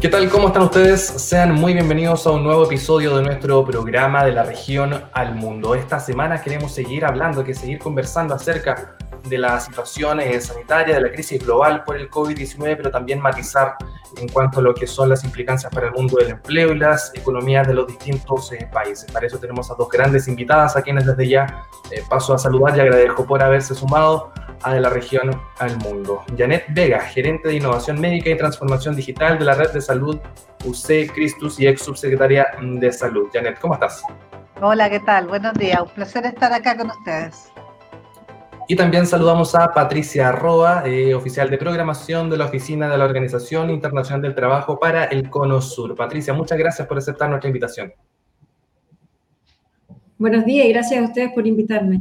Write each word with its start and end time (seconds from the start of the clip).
¿Qué 0.00 0.08
tal? 0.08 0.30
¿Cómo 0.30 0.46
están 0.46 0.62
ustedes? 0.62 1.02
Sean 1.02 1.52
muy 1.52 1.74
bienvenidos 1.74 2.26
a 2.26 2.30
un 2.30 2.42
nuevo 2.42 2.64
episodio 2.64 3.18
de 3.18 3.22
nuestro 3.22 3.62
programa 3.66 4.24
de 4.24 4.32
la 4.32 4.44
región 4.44 5.04
al 5.12 5.34
mundo. 5.34 5.74
Esta 5.74 6.00
semana 6.00 6.40
queremos 6.40 6.72
seguir 6.72 7.04
hablando, 7.04 7.44
que 7.44 7.52
seguir 7.52 7.78
conversando 7.78 8.34
acerca 8.34 8.96
de 9.28 9.36
la 9.36 9.60
situación 9.60 10.20
eh, 10.20 10.40
sanitaria, 10.40 10.94
de 10.94 11.02
la 11.02 11.12
crisis 11.12 11.44
global 11.44 11.84
por 11.84 11.98
el 11.98 12.08
COVID-19, 12.08 12.78
pero 12.78 12.90
también 12.90 13.20
matizar 13.20 13.74
en 14.16 14.26
cuanto 14.30 14.60
a 14.60 14.62
lo 14.62 14.72
que 14.72 14.86
son 14.86 15.10
las 15.10 15.22
implicancias 15.22 15.70
para 15.70 15.88
el 15.88 15.92
mundo 15.92 16.16
del 16.16 16.30
empleo 16.30 16.72
y 16.72 16.78
las 16.78 17.12
economías 17.14 17.68
de 17.68 17.74
los 17.74 17.86
distintos 17.86 18.50
eh, 18.52 18.70
países. 18.72 19.12
Para 19.12 19.26
eso 19.26 19.36
tenemos 19.36 19.70
a 19.70 19.74
dos 19.74 19.90
grandes 19.90 20.26
invitadas 20.28 20.76
a 20.76 20.82
quienes 20.82 21.04
desde 21.04 21.28
ya 21.28 21.66
eh, 21.90 22.02
paso 22.08 22.32
a 22.32 22.38
saludar 22.38 22.74
y 22.74 22.80
agradezco 22.80 23.26
por 23.26 23.42
haberse 23.42 23.74
sumado 23.74 24.32
a 24.62 24.74
de 24.74 24.80
la 24.80 24.90
región 24.90 25.30
al 25.58 25.76
mundo. 25.78 26.22
Janet 26.36 26.64
Vega, 26.70 27.00
gerente 27.00 27.48
de 27.48 27.56
innovación 27.56 28.00
médica 28.00 28.30
y 28.30 28.36
transformación 28.36 28.96
digital 28.96 29.38
de 29.38 29.44
la 29.44 29.54
red 29.54 29.70
de 29.70 29.80
salud 29.80 30.18
UC 30.64 31.12
Cristus 31.14 31.58
y 31.60 31.66
ex 31.66 31.82
subsecretaria 31.82 32.46
de 32.60 32.92
salud. 32.92 33.28
Janet, 33.32 33.58
¿cómo 33.58 33.74
estás? 33.74 34.02
Hola, 34.60 34.90
¿qué 34.90 35.00
tal? 35.00 35.26
Buenos 35.26 35.54
días, 35.54 35.80
un 35.80 35.88
placer 35.88 36.26
estar 36.26 36.52
acá 36.52 36.76
con 36.76 36.90
ustedes. 36.90 37.50
Y 38.68 38.76
también 38.76 39.06
saludamos 39.06 39.54
a 39.56 39.72
Patricia 39.72 40.28
Arroa, 40.28 40.84
eh, 40.86 41.14
oficial 41.14 41.50
de 41.50 41.58
programación 41.58 42.30
de 42.30 42.36
la 42.36 42.44
Oficina 42.44 42.88
de 42.88 42.98
la 42.98 43.04
Organización 43.04 43.70
Internacional 43.70 44.22
del 44.22 44.34
Trabajo 44.34 44.78
para 44.78 45.06
el 45.06 45.28
Cono 45.28 45.60
Sur. 45.60 45.96
Patricia, 45.96 46.34
muchas 46.34 46.56
gracias 46.56 46.86
por 46.86 46.98
aceptar 46.98 47.28
nuestra 47.28 47.48
invitación. 47.48 47.92
Buenos 50.18 50.44
días 50.44 50.66
y 50.66 50.72
gracias 50.72 51.00
a 51.00 51.04
ustedes 51.04 51.32
por 51.32 51.46
invitarme. 51.46 52.00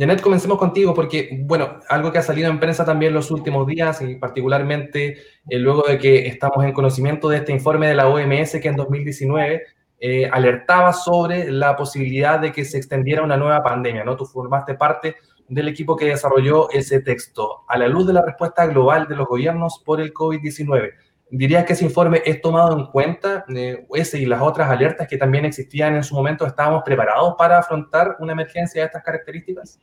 Janet, 0.00 0.22
comencemos 0.22 0.56
contigo 0.56 0.94
porque, 0.94 1.28
bueno, 1.42 1.78
algo 1.90 2.10
que 2.10 2.16
ha 2.16 2.22
salido 2.22 2.48
en 2.48 2.58
prensa 2.58 2.86
también 2.86 3.12
los 3.12 3.30
últimos 3.30 3.66
días 3.66 4.00
y 4.00 4.14
particularmente 4.14 5.18
eh, 5.46 5.58
luego 5.58 5.82
de 5.86 5.98
que 5.98 6.26
estamos 6.26 6.64
en 6.64 6.72
conocimiento 6.72 7.28
de 7.28 7.36
este 7.36 7.52
informe 7.52 7.86
de 7.86 7.94
la 7.94 8.08
OMS 8.08 8.52
que 8.62 8.68
en 8.68 8.76
2019 8.76 9.62
eh, 10.00 10.26
alertaba 10.32 10.94
sobre 10.94 11.52
la 11.52 11.76
posibilidad 11.76 12.40
de 12.40 12.50
que 12.50 12.64
se 12.64 12.78
extendiera 12.78 13.22
una 13.22 13.36
nueva 13.36 13.62
pandemia, 13.62 14.02
¿no? 14.02 14.16
Tú 14.16 14.24
formaste 14.24 14.72
parte 14.72 15.16
del 15.48 15.68
equipo 15.68 15.96
que 15.96 16.06
desarrolló 16.06 16.70
ese 16.70 17.02
texto. 17.02 17.64
A 17.68 17.76
la 17.76 17.86
luz 17.86 18.06
de 18.06 18.14
la 18.14 18.22
respuesta 18.24 18.64
global 18.64 19.06
de 19.06 19.16
los 19.16 19.28
gobiernos 19.28 19.82
por 19.84 20.00
el 20.00 20.14
COVID-19, 20.14 20.92
¿dirías 21.30 21.64
que 21.64 21.72
ese 21.72 21.84
informe 21.84 22.22
es 22.24 22.40
tomado 22.40 22.78
en 22.78 22.86
cuenta? 22.86 23.44
Eh, 23.54 23.86
ese 23.94 24.18
y 24.18 24.26
las 24.26 24.42
otras 24.42 24.68
alertas 24.70 25.08
que 25.08 25.16
también 25.16 25.44
existían 25.44 25.94
en 25.94 26.04
su 26.04 26.14
momento, 26.14 26.46
¿estábamos 26.46 26.82
preparados 26.84 27.34
para 27.38 27.58
afrontar 27.58 28.16
una 28.20 28.32
emergencia 28.32 28.82
de 28.82 28.86
estas 28.86 29.02
características? 29.02 29.78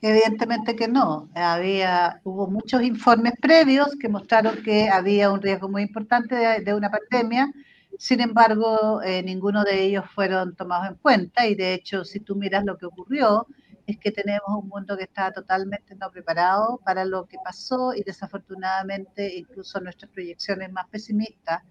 Evidentemente 0.00 0.74
que 0.74 0.88
no. 0.88 1.28
Había, 1.34 2.20
hubo 2.24 2.48
muchos 2.48 2.82
informes 2.82 3.34
previos 3.40 3.88
que 4.00 4.08
mostraron 4.08 4.62
que 4.64 4.88
había 4.88 5.30
un 5.30 5.40
riesgo 5.40 5.68
muy 5.68 5.82
importante 5.82 6.34
de, 6.60 6.74
una 6.74 6.90
pandemia. 6.90 7.52
Sin 7.98 8.20
embargo, 8.20 9.00
eh, 9.02 9.22
ninguno 9.22 9.62
de 9.62 9.80
ellos 9.80 10.04
fueron 10.12 10.56
tomados 10.56 10.88
en 10.88 10.94
cuenta 10.96 11.46
y 11.46 11.54
de 11.54 11.74
hecho, 11.74 12.04
si 12.04 12.18
tú 12.18 12.34
miras 12.34 12.64
lo 12.64 12.76
que 12.78 12.86
ocurrió, 12.86 13.46
es 13.92 13.98
que 13.98 14.10
tenemos 14.10 14.48
un 14.48 14.68
mundo 14.68 14.96
que 14.96 15.04
está 15.04 15.32
totalmente 15.32 15.94
no 15.94 16.10
preparado 16.10 16.78
para 16.84 17.04
lo 17.04 17.26
que 17.26 17.36
pasó 17.44 17.94
y 17.94 18.02
desafortunadamente 18.02 19.36
incluso 19.36 19.80
nuestras 19.80 20.10
proyecciones 20.10 20.70
más 20.72 20.86
pesimistas, 20.88 21.62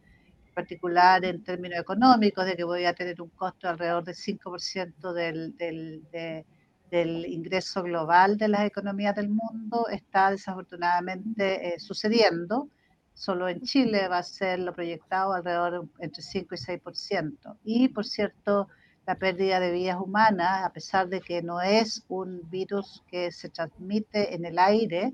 en 0.47 0.53
particular 0.53 1.23
en 1.25 1.43
términos 1.43 1.79
económicos, 1.79 2.45
de 2.45 2.55
que 2.55 2.63
voy 2.63 2.85
a 2.85 2.93
tener 2.93 3.21
un 3.21 3.29
costo 3.29 3.69
alrededor 3.69 4.03
del 4.03 4.15
5% 4.15 5.13
del, 5.13 5.57
del, 5.57 6.03
de, 6.11 6.45
del 6.91 7.25
ingreso 7.25 7.81
global 7.83 8.37
de 8.37 8.49
las 8.49 8.65
economías 8.65 9.15
del 9.15 9.29
mundo 9.29 9.87
está 9.89 10.29
desafortunadamente 10.31 11.75
eh, 11.75 11.79
sucediendo. 11.79 12.69
Solo 13.13 13.49
en 13.49 13.61
Chile 13.61 14.07
va 14.07 14.19
a 14.19 14.23
ser 14.23 14.59
lo 14.59 14.73
proyectado 14.73 15.33
alrededor 15.33 15.87
entre 15.99 16.21
5 16.21 16.55
y 16.55 16.57
6%. 16.57 17.57
Y, 17.63 17.87
por 17.89 18.05
cierto, 18.05 18.67
la 19.05 19.15
pérdida 19.15 19.59
de 19.59 19.71
vidas 19.71 19.99
humanas, 19.99 20.63
a 20.63 20.71
pesar 20.71 21.09
de 21.09 21.21
que 21.21 21.41
no 21.41 21.61
es 21.61 22.03
un 22.07 22.49
virus 22.49 23.03
que 23.07 23.31
se 23.31 23.49
transmite 23.49 24.35
en 24.35 24.45
el 24.45 24.59
aire, 24.59 25.13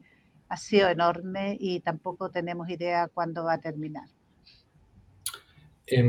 ha 0.50 0.58
sido 0.58 0.90
enorme 0.90 1.58
y 1.60 1.80
tampoco 1.82 2.30
tenemos 2.30 2.70
idea 2.70 3.08
cuándo 3.08 3.44
va 3.44 3.54
a 3.54 3.62
terminar. 3.62 4.08
Eh, 5.90 6.04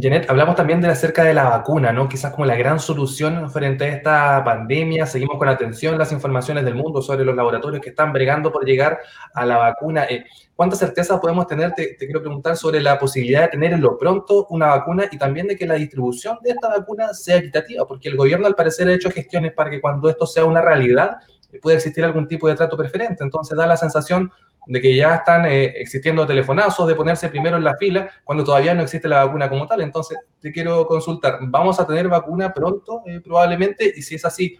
Janet, 0.00 0.28
hablamos 0.28 0.56
también 0.56 0.80
de 0.80 0.88
acerca 0.88 1.22
de 1.22 1.32
la 1.32 1.44
vacuna, 1.44 1.92
¿no? 1.92 2.08
Quizás 2.08 2.32
como 2.32 2.44
la 2.44 2.56
gran 2.56 2.80
solución 2.80 3.48
frente 3.52 3.84
a 3.84 3.88
esta 3.88 4.44
pandemia. 4.44 5.06
Seguimos 5.06 5.38
con 5.38 5.48
atención 5.48 5.96
las 5.96 6.10
informaciones 6.10 6.64
del 6.64 6.74
mundo 6.74 7.00
sobre 7.00 7.24
los 7.24 7.36
laboratorios 7.36 7.80
que 7.80 7.90
están 7.90 8.12
bregando 8.12 8.50
por 8.50 8.64
llegar 8.64 8.98
a 9.32 9.46
la 9.46 9.58
vacuna. 9.58 10.06
Eh, 10.06 10.24
¿Cuánta 10.56 10.74
certeza 10.74 11.20
podemos 11.20 11.46
tener? 11.46 11.72
Te, 11.72 11.96
quiero 11.96 12.20
preguntar 12.20 12.56
sobre 12.56 12.80
la 12.80 12.98
posibilidad 12.98 13.42
de 13.42 13.48
tener 13.48 13.72
en 13.72 13.80
lo 13.80 13.96
pronto 13.96 14.48
una 14.50 14.66
vacuna 14.66 15.04
y 15.08 15.16
también 15.16 15.46
de 15.46 15.54
que 15.54 15.68
la 15.68 15.74
distribución 15.74 16.38
de 16.42 16.50
esta 16.50 16.68
vacuna 16.68 17.14
sea 17.14 17.36
equitativa, 17.36 17.86
porque 17.86 18.08
el 18.08 18.16
gobierno 18.16 18.48
al 18.48 18.56
parecer 18.56 18.88
ha 18.88 18.92
hecho 18.92 19.10
gestiones 19.10 19.52
para 19.52 19.70
que 19.70 19.80
cuando 19.80 20.10
esto 20.10 20.26
sea 20.26 20.44
una 20.44 20.60
realidad 20.60 21.18
pueda 21.60 21.76
existir 21.76 22.04
algún 22.04 22.26
tipo 22.26 22.48
de 22.48 22.54
trato 22.54 22.76
preferente. 22.76 23.22
Entonces 23.22 23.56
da 23.56 23.66
la 23.66 23.76
sensación 23.76 24.30
de 24.66 24.80
que 24.80 24.94
ya 24.94 25.16
están 25.16 25.44
eh, 25.46 25.64
existiendo 25.76 26.26
telefonazos 26.26 26.86
de 26.86 26.94
ponerse 26.94 27.28
primero 27.28 27.56
en 27.56 27.64
la 27.64 27.76
fila 27.76 28.08
cuando 28.24 28.44
todavía 28.44 28.74
no 28.74 28.82
existe 28.82 29.08
la 29.08 29.24
vacuna 29.24 29.48
como 29.48 29.66
tal. 29.66 29.80
Entonces, 29.80 30.18
te 30.40 30.52
quiero 30.52 30.86
consultar, 30.86 31.38
¿vamos 31.42 31.80
a 31.80 31.86
tener 31.86 32.08
vacuna 32.08 32.52
pronto 32.52 33.02
eh, 33.06 33.20
probablemente? 33.20 33.92
Y 33.94 34.02
si 34.02 34.14
es 34.14 34.24
así, 34.24 34.56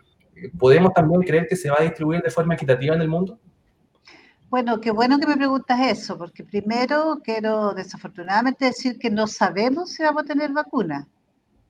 ¿podemos 0.58 0.92
también 0.92 1.22
creer 1.22 1.46
que 1.46 1.56
se 1.56 1.70
va 1.70 1.76
a 1.78 1.84
distribuir 1.84 2.20
de 2.20 2.30
forma 2.30 2.54
equitativa 2.54 2.94
en 2.94 3.02
el 3.02 3.08
mundo? 3.08 3.38
Bueno, 4.50 4.80
qué 4.80 4.90
bueno 4.90 5.18
que 5.18 5.26
me 5.26 5.36
preguntas 5.36 5.80
eso, 5.80 6.18
porque 6.18 6.44
primero 6.44 7.20
quiero 7.24 7.72
desafortunadamente 7.72 8.66
decir 8.66 8.98
que 8.98 9.08
no 9.08 9.26
sabemos 9.26 9.92
si 9.92 10.02
vamos 10.02 10.24
a 10.24 10.26
tener 10.26 10.52
vacuna. 10.52 11.08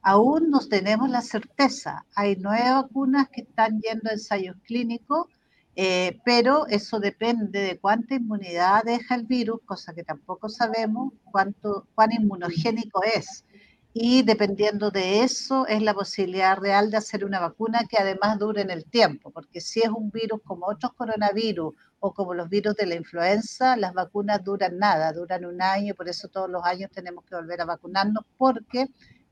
Aún 0.02 0.50
no 0.50 0.60
tenemos 0.60 1.08
la 1.08 1.22
certeza. 1.22 2.04
Hay 2.14 2.36
nueve 2.36 2.70
vacunas 2.70 3.28
que 3.28 3.42
están 3.42 3.80
yendo 3.80 4.10
a 4.10 4.14
ensayos 4.14 4.56
clínicos 4.64 5.26
eh, 5.74 6.20
pero 6.24 6.66
eso 6.66 7.00
depende 7.00 7.60
de 7.60 7.78
cuánta 7.80 8.14
inmunidad 8.14 8.82
deja 8.84 9.14
el 9.14 9.24
virus, 9.24 9.60
cosa 9.64 9.94
que 9.94 10.04
tampoco 10.04 10.48
sabemos 10.50 11.14
cuánto, 11.24 11.86
cuán 11.94 12.12
inmunogénico 12.12 13.02
es. 13.04 13.44
Y 13.94 14.22
dependiendo 14.22 14.90
de 14.90 15.22
eso 15.22 15.66
es 15.66 15.82
la 15.82 15.94
posibilidad 15.94 16.56
real 16.58 16.90
de 16.90 16.96
hacer 16.96 17.24
una 17.24 17.40
vacuna 17.40 17.86
que 17.88 17.98
además 17.98 18.38
dure 18.38 18.62
en 18.62 18.70
el 18.70 18.84
tiempo, 18.86 19.30
porque 19.30 19.60
si 19.60 19.80
es 19.80 19.88
un 19.90 20.10
virus 20.10 20.40
como 20.44 20.66
otros 20.66 20.92
coronavirus 20.94 21.74
o 22.00 22.14
como 22.14 22.34
los 22.34 22.48
virus 22.48 22.74
de 22.76 22.86
la 22.86 22.94
influenza, 22.94 23.76
las 23.76 23.92
vacunas 23.92 24.42
duran 24.44 24.78
nada, 24.78 25.12
duran 25.12 25.44
un 25.44 25.60
año, 25.60 25.94
por 25.94 26.08
eso 26.08 26.28
todos 26.28 26.50
los 26.50 26.64
años 26.64 26.90
tenemos 26.90 27.24
que 27.24 27.34
volver 27.34 27.60
a 27.60 27.66
vacunarnos 27.66 28.24
porque 28.38 28.88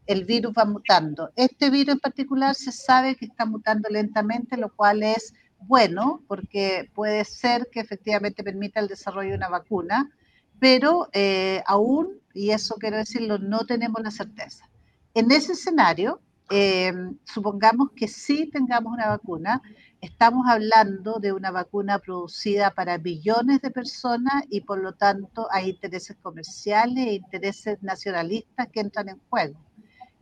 el 0.07 0.25
virus 0.25 0.53
va 0.57 0.65
mutando. 0.65 1.31
Este 1.37 1.71
virus 1.71 1.95
en 1.95 2.01
particular 2.01 2.55
se 2.55 2.73
sabe 2.73 3.17
que 3.17 3.27
está 3.27 3.45
mutando 3.45 3.89
lentamente, 3.89 4.57
lo 4.57 4.75
cual 4.75 5.03
es 5.03 5.35
bueno, 5.61 6.23
porque 6.27 6.91
puede 6.95 7.25
ser 7.25 7.69
que 7.71 7.81
efectivamente 7.81 8.43
permita 8.43 8.81
el 8.81 8.89
desarrollo 8.89 9.31
de 9.31 9.37
una 9.37 9.49
vacuna, 9.49 10.11
pero 10.59 11.09
eh, 11.13 11.63
aún, 11.67 12.21
y 12.35 12.51
eso 12.51 12.77
quiero 12.77 12.97
decirlo, 12.97 13.39
no 13.39 13.65
tenemos 13.67 14.03
la 14.03 14.11
certeza. 14.11 14.69
En 15.15 15.31
ese 15.31 15.53
escenario, 15.53 16.21
eh, 16.51 16.93
supongamos 17.25 17.91
que 17.95 18.09
sí 18.09 18.51
tengamos 18.53 18.93
una 18.93 19.09
vacuna, 19.09 19.63
estamos 20.01 20.47
hablando 20.49 21.21
de 21.21 21.33
una 21.33 21.51
vacuna 21.51 21.99
producida 21.99 22.73
para 22.73 22.99
billones 22.99 23.61
de 23.61 23.71
personas 23.71 24.45
y 24.51 24.63
por 24.63 24.81
lo 24.81 24.95
tanto 24.95 25.47
hay 25.51 25.71
intereses 25.71 26.17
comerciales 26.21 27.07
e 27.07 27.15
intereses 27.15 27.83
nacionalistas 27.83 28.69
que 28.73 28.81
entran 28.81 29.11
en 29.11 29.21
juego. 29.29 29.59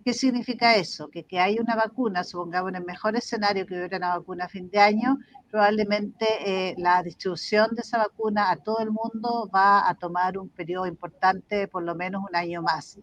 ¿Qué 0.09 0.15
significa 0.15 0.75
eso? 0.75 1.11
Que 1.11 1.25
que 1.25 1.39
hay 1.39 1.59
una 1.59 1.77
vacuna, 1.77 2.25
supongamos 2.25 2.71
en 2.71 2.77
el 2.77 2.85
mejor 2.87 3.15
escenario 3.15 3.67
que 3.67 3.75
hubiera 3.75 3.99
una 3.99 4.17
vacuna 4.17 4.47
a 4.47 4.49
fin 4.49 4.71
de 4.71 4.79
año, 4.79 5.19
probablemente 5.51 6.25
eh, 6.47 6.75
la 6.79 7.03
distribución 7.03 7.75
de 7.75 7.83
esa 7.83 7.99
vacuna 7.99 8.51
a 8.51 8.57
todo 8.57 8.79
el 8.81 8.91
mundo 8.91 9.51
va 9.55 9.87
a 9.87 9.95
tomar 9.97 10.39
un 10.39 10.49
periodo 10.49 10.87
importante, 10.87 11.69
por 11.69 11.83
lo 11.83 11.95
menos 11.95 12.23
un 12.27 12.35
año 12.35 12.63
más. 12.63 12.99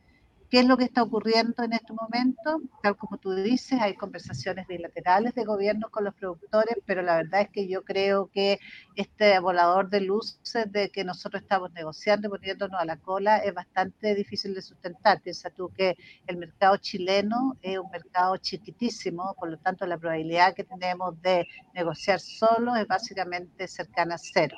¿Qué 0.56 0.62
es 0.62 0.68
lo 0.68 0.78
que 0.78 0.86
está 0.86 1.04
ocurriendo 1.04 1.64
en 1.64 1.74
este 1.74 1.92
momento? 1.92 2.62
Tal 2.82 2.96
como 2.96 3.18
tú 3.18 3.34
dices, 3.34 3.78
hay 3.82 3.94
conversaciones 3.94 4.66
bilaterales 4.68 5.36
de 5.36 5.44
gobierno 5.44 5.90
con 5.92 6.06
los 6.06 6.16
productores, 6.16 6.78
pero 6.86 7.02
la 7.02 7.18
verdad 7.18 7.42
es 7.42 7.50
que 7.50 7.68
yo 7.68 7.84
creo 7.84 8.30
que 8.32 8.62
este 8.96 9.38
volador 9.40 9.90
de 9.90 10.00
luces 10.00 10.72
de 10.72 10.92
que 10.92 11.04
nosotros 11.04 11.42
estamos 11.42 11.74
negociando, 11.74 12.30
poniéndonos 12.30 12.80
a 12.80 12.86
la 12.86 12.96
cola, 12.96 13.40
es 13.40 13.54
bastante 13.54 14.16
difícil 14.16 14.54
de 14.54 14.62
sustentar. 14.62 15.20
Piensa 15.20 15.50
tú 15.50 15.74
que 15.76 15.98
el 16.26 16.38
mercado 16.38 16.78
chileno 16.78 17.58
es 17.62 17.78
un 17.78 17.92
mercado 17.92 18.38
chiquitísimo, 18.38 19.36
por 19.38 19.50
lo 19.50 19.58
tanto 19.58 19.86
la 19.86 19.98
probabilidad 19.98 20.54
que 20.54 20.64
tenemos 20.64 21.22
de 21.22 21.46
negociar 21.74 22.22
solo 22.22 22.78
es 22.78 22.88
básicamente 22.88 23.68
cercana 23.68 24.16
a 24.16 24.20
cero. 24.20 24.56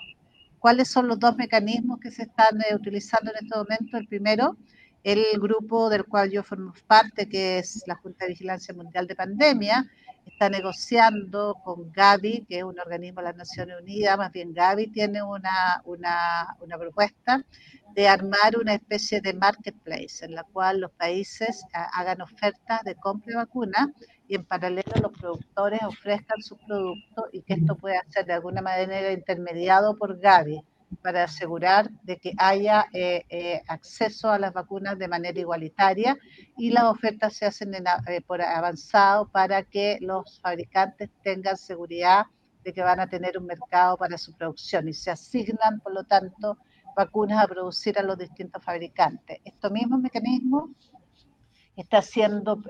¿Cuáles 0.60 0.90
son 0.90 1.08
los 1.08 1.18
dos 1.18 1.36
mecanismos 1.38 2.00
que 2.00 2.12
se 2.12 2.22
están 2.22 2.62
eh, 2.62 2.76
utilizando 2.76 3.32
en 3.32 3.38
este 3.44 3.58
momento? 3.58 3.98
El 3.98 4.08
primero 4.08 4.58
el 5.04 5.24
grupo 5.40 5.90
del 5.90 6.06
cual 6.06 6.32
yo 6.32 6.44
formo 6.44 6.74
parte, 6.86 7.30
que 7.30 7.60
es 7.60 7.84
la 7.88 7.96
Junta 7.96 8.26
de 8.26 8.32
Vigilancia 8.32 8.74
Mundial 8.74 9.08
de 9.08 9.16
Pandemia, 9.16 9.86
está 10.26 10.50
negociando 10.50 11.56
con 11.64 11.92
Gavi, 11.92 12.46
que 12.48 12.60
es 12.60 12.64
un 12.64 12.80
organismo 12.80 13.22
de 13.22 13.28
las 13.28 13.38
Naciones 13.38 13.78
Unidas, 13.82 14.18
más 14.18 14.32
bien 14.32 14.54
Gavi 14.54 14.88
tiene 14.88 15.24
una, 15.24 15.82
una, 15.86 16.56
una 16.60 16.78
propuesta 16.78 17.44
de 17.94 18.08
armar 18.08 18.58
una 18.60 18.76
especie 18.76 19.22
de 19.22 19.34
marketplace 19.34 20.24
en 20.24 20.36
la 20.36 20.44
cual 20.44 20.82
los 20.82 20.92
países 20.92 21.64
hagan 21.94 22.22
ofertas 22.22 22.84
de 22.84 22.96
compra 22.96 23.32
de 23.32 23.36
vacunas 23.38 23.88
y 24.28 24.36
en 24.36 24.46
paralelo 24.46 24.92
los 25.02 25.14
productores 25.14 25.82
ofrezcan 25.84 26.42
sus 26.42 26.60
productos 26.68 27.26
y 27.32 27.42
que 27.42 27.54
esto 27.54 27.76
pueda 27.76 28.04
ser 28.10 28.26
de 28.26 28.34
alguna 28.34 28.62
manera 28.62 29.12
intermediado 29.12 29.98
por 29.98 30.20
Gavi 30.20 30.62
para 31.01 31.24
asegurar 31.24 31.89
de 32.04 32.18
que 32.18 32.34
haya 32.38 32.88
eh, 32.94 33.25
eh, 33.30 33.62
acceso 33.68 34.31
a 34.31 34.39
las 34.39 34.54
vacunas 34.54 34.98
de 34.98 35.07
manera 35.07 35.39
igualitaria 35.39 36.18
y 36.57 36.72
las 36.72 36.86
ofertas 36.86 37.34
se 37.34 37.45
hacen 37.45 37.74
eh, 37.75 38.22
por 38.25 38.42
avanzado 38.42 39.28
para 39.28 39.63
que 39.63 39.98
los 40.01 40.39
fabricantes 40.39 41.10
tengan 41.24 41.57
seguridad 41.57 42.25
de 42.63 42.74
que 42.74 42.81
van 42.81 43.00
a 43.00 43.07
tener 43.07 43.38
un 43.38 43.45
mercado 43.45 43.98
para 43.98 44.18
su 44.18 44.34
producción 44.34 44.88
y 44.88 44.94
se 44.94 45.12
asignan, 45.12 45.80
por 45.81 45.94
lo 45.94 46.04
tanto, 46.04 46.57
vacunas 46.95 47.44
a 47.44 47.48
producir 47.48 47.98
a 48.00 48.04
los 48.04 48.18
distintos 48.18 48.63
fabricantes. 48.63 49.39
Estos 49.45 49.72
mismos 49.72 50.00
mecanismos 50.00 50.72
está 51.75 52.01
siendo 52.01 52.62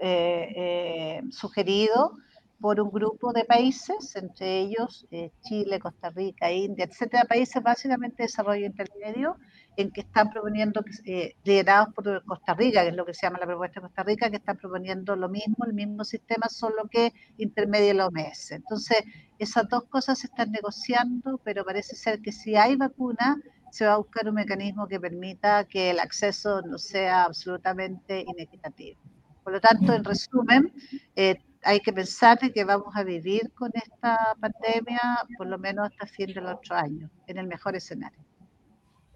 sugerido 1.31 2.17
por 2.59 2.79
un 2.79 2.89
grupo 2.89 3.33
de 3.33 3.45
países, 3.45 4.15
entre 4.15 4.59
ellos 4.59 5.05
eh, 5.11 5.31
Chile, 5.41 5.79
Costa 5.79 6.09
Rica, 6.09 6.51
India, 6.51 6.85
etcétera, 6.85 7.25
países 7.25 7.61
básicamente 7.61 8.17
de 8.17 8.23
desarrollo 8.23 8.65
intermedio, 8.65 9.37
en 9.75 9.91
que 9.91 10.01
están 10.01 10.31
proponiendo, 10.31 10.83
eh, 11.05 11.35
liderados 11.43 11.93
por 11.93 12.23
Costa 12.25 12.55
Rica, 12.55 12.81
que 12.81 12.89
es 12.89 12.95
lo 12.95 13.05
que 13.05 13.13
se 13.13 13.27
llama 13.27 13.37
la 13.39 13.45
propuesta 13.45 13.79
de 13.79 13.87
Costa 13.87 14.03
Rica, 14.03 14.29
que 14.31 14.37
están 14.37 14.57
proponiendo 14.57 15.15
lo 15.15 15.29
mismo, 15.29 15.65
el 15.65 15.73
mismo 15.73 16.03
sistema, 16.03 16.49
solo 16.49 16.87
que 16.89 17.13
intermedia 17.37 17.93
la 17.93 18.07
OMS. 18.07 18.51
Entonces, 18.51 19.03
esas 19.37 19.69
dos 19.69 19.83
cosas 19.83 20.17
se 20.17 20.27
están 20.27 20.51
negociando, 20.51 21.39
pero 21.43 21.63
parece 21.63 21.95
ser 21.95 22.21
que 22.21 22.31
si 22.31 22.55
hay 22.55 22.75
vacuna, 22.75 23.39
se 23.69 23.85
va 23.85 23.93
a 23.93 23.97
buscar 23.97 24.27
un 24.27 24.35
mecanismo 24.35 24.87
que 24.87 24.99
permita 24.99 25.65
que 25.65 25.91
el 25.91 25.99
acceso 25.99 26.61
no 26.63 26.79
sea 26.79 27.25
absolutamente 27.25 28.21
inequitativo. 28.21 28.99
Por 29.43 29.53
lo 29.53 29.61
tanto, 29.61 29.93
en 29.93 30.03
resumen, 30.03 30.73
eh, 31.15 31.39
hay 31.63 31.79
que 31.79 31.93
pensar 31.93 32.37
que 32.39 32.63
vamos 32.63 32.95
a 32.95 33.03
vivir 33.03 33.51
con 33.53 33.71
esta 33.73 34.35
pandemia 34.39 35.01
por 35.37 35.47
lo 35.47 35.57
menos 35.57 35.89
hasta 35.89 36.07
fin 36.07 36.33
del 36.33 36.45
otro 36.45 36.75
año, 36.75 37.09
en 37.27 37.37
el 37.37 37.47
mejor 37.47 37.75
escenario. 37.75 38.19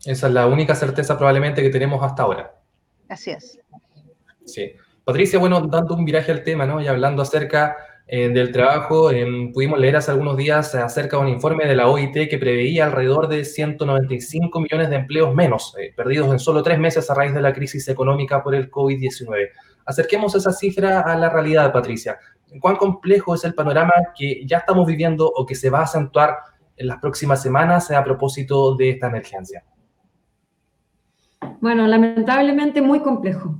Esa 0.05 0.27
es 0.27 0.33
la 0.33 0.47
única 0.47 0.75
certeza 0.75 1.17
probablemente 1.17 1.61
que 1.61 1.69
tenemos 1.69 2.03
hasta 2.03 2.23
ahora. 2.23 2.55
Así 3.07 3.31
es. 3.31 3.59
Sí. 4.45 4.71
Patricia, 5.03 5.39
bueno, 5.39 5.61
dando 5.61 5.95
un 5.95 6.05
viraje 6.05 6.31
al 6.31 6.43
tema, 6.43 6.65
¿no? 6.65 6.81
Y 6.81 6.87
hablando 6.87 7.21
acerca 7.21 7.75
eh, 8.07 8.29
del 8.29 8.51
trabajo, 8.51 9.11
em, 9.11 9.51
pudimos 9.53 9.79
leer 9.79 9.95
hace 9.95 10.11
algunos 10.11 10.37
días 10.37 10.75
acerca 10.75 11.17
de 11.17 11.23
un 11.23 11.29
informe 11.29 11.65
de 11.65 11.75
la 11.75 11.87
OIT 11.87 12.29
que 12.29 12.37
preveía 12.37 12.85
alrededor 12.85 13.27
de 13.27 13.45
195 13.45 14.59
millones 14.59 14.89
de 14.89 14.97
empleos 14.97 15.33
menos, 15.33 15.75
eh, 15.79 15.93
perdidos 15.95 16.31
en 16.31 16.39
solo 16.39 16.61
tres 16.61 16.77
meses 16.77 17.09
a 17.09 17.13
raíz 17.13 17.33
de 17.33 17.41
la 17.41 17.53
crisis 17.53 17.87
económica 17.87 18.43
por 18.43 18.53
el 18.53 18.69
COVID-19. 18.69 19.51
Acerquemos 19.85 20.35
esa 20.35 20.51
cifra 20.51 21.01
a 21.01 21.15
la 21.15 21.29
realidad, 21.29 21.71
Patricia. 21.71 22.17
¿Cuán 22.59 22.75
complejo 22.75 23.35
es 23.35 23.43
el 23.43 23.53
panorama 23.53 23.93
que 24.15 24.45
ya 24.45 24.57
estamos 24.57 24.85
viviendo 24.85 25.27
o 25.27 25.45
que 25.45 25.55
se 25.55 25.69
va 25.69 25.79
a 25.79 25.83
acentuar 25.83 26.35
en 26.75 26.87
las 26.87 26.99
próximas 26.99 27.41
semanas 27.41 27.91
a 27.91 28.03
propósito 28.03 28.75
de 28.75 28.91
esta 28.91 29.07
emergencia? 29.07 29.63
Bueno, 31.59 31.87
lamentablemente 31.87 32.81
muy 32.81 32.99
complejo, 32.99 33.59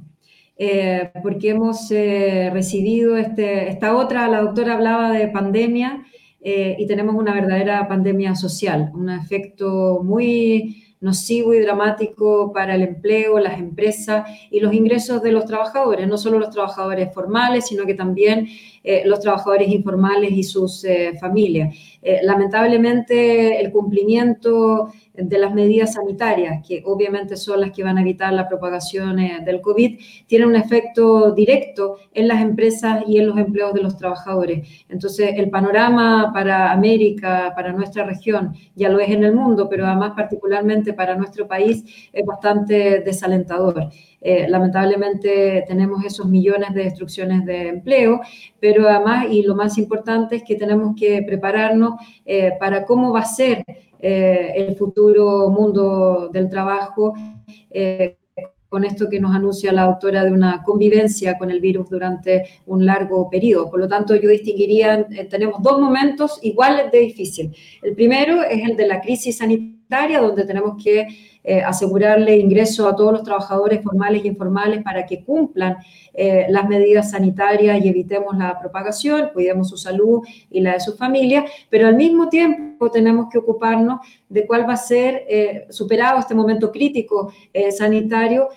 eh, 0.57 1.11
porque 1.23 1.51
hemos 1.51 1.89
eh, 1.91 2.49
recibido 2.51 3.15
este, 3.17 3.69
esta 3.69 3.95
otra, 3.95 4.27
la 4.27 4.41
doctora 4.41 4.73
hablaba 4.73 5.11
de 5.11 5.27
pandemia 5.27 6.03
eh, 6.41 6.75
y 6.77 6.87
tenemos 6.87 7.15
una 7.15 7.33
verdadera 7.33 7.87
pandemia 7.87 8.35
social, 8.35 8.91
un 8.93 9.09
efecto 9.09 10.01
muy 10.03 10.90
nocivo 11.01 11.53
y 11.53 11.59
dramático 11.59 12.53
para 12.53 12.75
el 12.75 12.83
empleo, 12.83 13.39
las 13.39 13.59
empresas 13.59 14.29
y 14.51 14.59
los 14.59 14.71
ingresos 14.73 15.21
de 15.23 15.31
los 15.31 15.45
trabajadores, 15.45 16.07
no 16.07 16.17
solo 16.17 16.37
los 16.37 16.51
trabajadores 16.51 17.11
formales, 17.11 17.67
sino 17.67 17.85
que 17.85 17.95
también 17.95 18.47
eh, 18.83 19.01
los 19.05 19.19
trabajadores 19.19 19.67
informales 19.69 20.31
y 20.31 20.43
sus 20.43 20.83
eh, 20.85 21.17
familias. 21.19 21.75
Eh, 22.03 22.19
lamentablemente, 22.23 23.59
el 23.59 23.71
cumplimiento 23.71 24.93
de 25.13 25.37
las 25.37 25.53
medidas 25.53 25.93
sanitarias, 25.93 26.65
que 26.65 26.83
obviamente 26.85 27.35
son 27.35 27.61
las 27.61 27.71
que 27.71 27.83
van 27.83 27.97
a 27.97 28.01
evitar 28.01 28.31
la 28.33 28.47
propagación 28.47 29.17
del 29.45 29.61
COVID, 29.61 29.99
tiene 30.27 30.45
un 30.45 30.55
efecto 30.55 31.31
directo 31.31 31.97
en 32.13 32.27
las 32.27 32.41
empresas 32.41 33.03
y 33.07 33.17
en 33.17 33.27
los 33.27 33.37
empleos 33.37 33.73
de 33.73 33.81
los 33.81 33.97
trabajadores. 33.97 34.67
Entonces, 34.89 35.33
el 35.35 35.49
panorama 35.49 36.31
para 36.33 36.71
América, 36.71 37.51
para 37.55 37.73
nuestra 37.73 38.05
región, 38.05 38.53
ya 38.75 38.89
lo 38.89 38.99
es 38.99 39.09
en 39.09 39.23
el 39.23 39.35
mundo, 39.35 39.67
pero 39.69 39.85
además 39.85 40.13
particularmente 40.15 40.93
para 40.93 41.15
nuestro 41.15 41.47
país, 41.47 41.83
es 42.13 42.25
bastante 42.25 43.01
desalentador. 43.01 43.89
Eh, 44.23 44.47
lamentablemente 44.47 45.65
tenemos 45.67 46.05
esos 46.05 46.27
millones 46.27 46.73
de 46.75 46.83
destrucciones 46.83 47.43
de 47.43 47.69
empleo, 47.69 48.21
pero 48.59 48.87
además, 48.87 49.25
y 49.31 49.41
lo 49.41 49.55
más 49.55 49.77
importante 49.79 50.35
es 50.37 50.43
que 50.43 50.55
tenemos 50.55 50.95
que 50.95 51.23
prepararnos 51.23 51.95
eh, 52.25 52.51
para 52.59 52.85
cómo 52.85 53.11
va 53.11 53.21
a 53.21 53.25
ser 53.25 53.63
eh, 54.01 54.53
el 54.55 54.75
futuro 54.75 55.49
mundo 55.49 56.29
del 56.31 56.49
trabajo 56.49 57.13
con 58.71 58.85
esto 58.85 59.09
que 59.09 59.19
nos 59.19 59.35
anuncia 59.35 59.73
la 59.73 59.81
autora 59.81 60.23
de 60.23 60.31
una 60.31 60.63
convivencia 60.63 61.37
con 61.37 61.51
el 61.51 61.59
virus 61.59 61.89
durante 61.89 62.45
un 62.67 62.85
largo 62.85 63.29
periodo. 63.29 63.69
Por 63.69 63.81
lo 63.81 63.87
tanto, 63.89 64.15
yo 64.15 64.29
distinguiría, 64.29 65.05
tenemos 65.29 65.61
dos 65.61 65.77
momentos 65.77 66.39
iguales 66.41 66.89
de 66.89 66.99
difícil. 66.99 67.53
El 67.81 67.95
primero 67.95 68.43
es 68.43 68.63
el 68.63 68.77
de 68.77 68.87
la 68.87 69.01
crisis 69.01 69.39
sanitaria, 69.39 69.80
donde 70.21 70.45
tenemos 70.45 70.81
que 70.81 71.07
eh, 71.43 71.61
asegurarle 71.63 72.37
ingreso 72.37 72.87
a 72.87 72.95
todos 72.95 73.13
los 73.13 73.23
trabajadores 73.23 73.81
formales 73.81 74.23
y 74.23 74.27
informales 74.27 74.83
para 74.83 75.07
que 75.07 75.23
cumplan 75.23 75.77
eh, 76.13 76.45
las 76.49 76.69
medidas 76.69 77.09
sanitarias 77.11 77.83
y 77.83 77.89
evitemos 77.89 78.37
la 78.37 78.59
propagación, 78.59 79.31
cuidemos 79.33 79.69
su 79.69 79.75
salud 79.75 80.21
y 80.51 80.61
la 80.61 80.73
de 80.73 80.79
su 80.79 80.95
familia, 80.95 81.43
pero 81.69 81.87
al 81.87 81.95
mismo 81.95 82.29
tiempo 82.29 82.91
tenemos 82.91 83.27
que 83.31 83.39
ocuparnos 83.39 84.01
de 84.29 84.45
cuál 84.45 84.69
va 84.69 84.73
a 84.73 84.77
ser, 84.77 85.25
eh, 85.27 85.65
superado 85.71 86.19
este 86.19 86.35
momento 86.35 86.71
crítico 86.71 87.33
sanitario, 87.75 88.49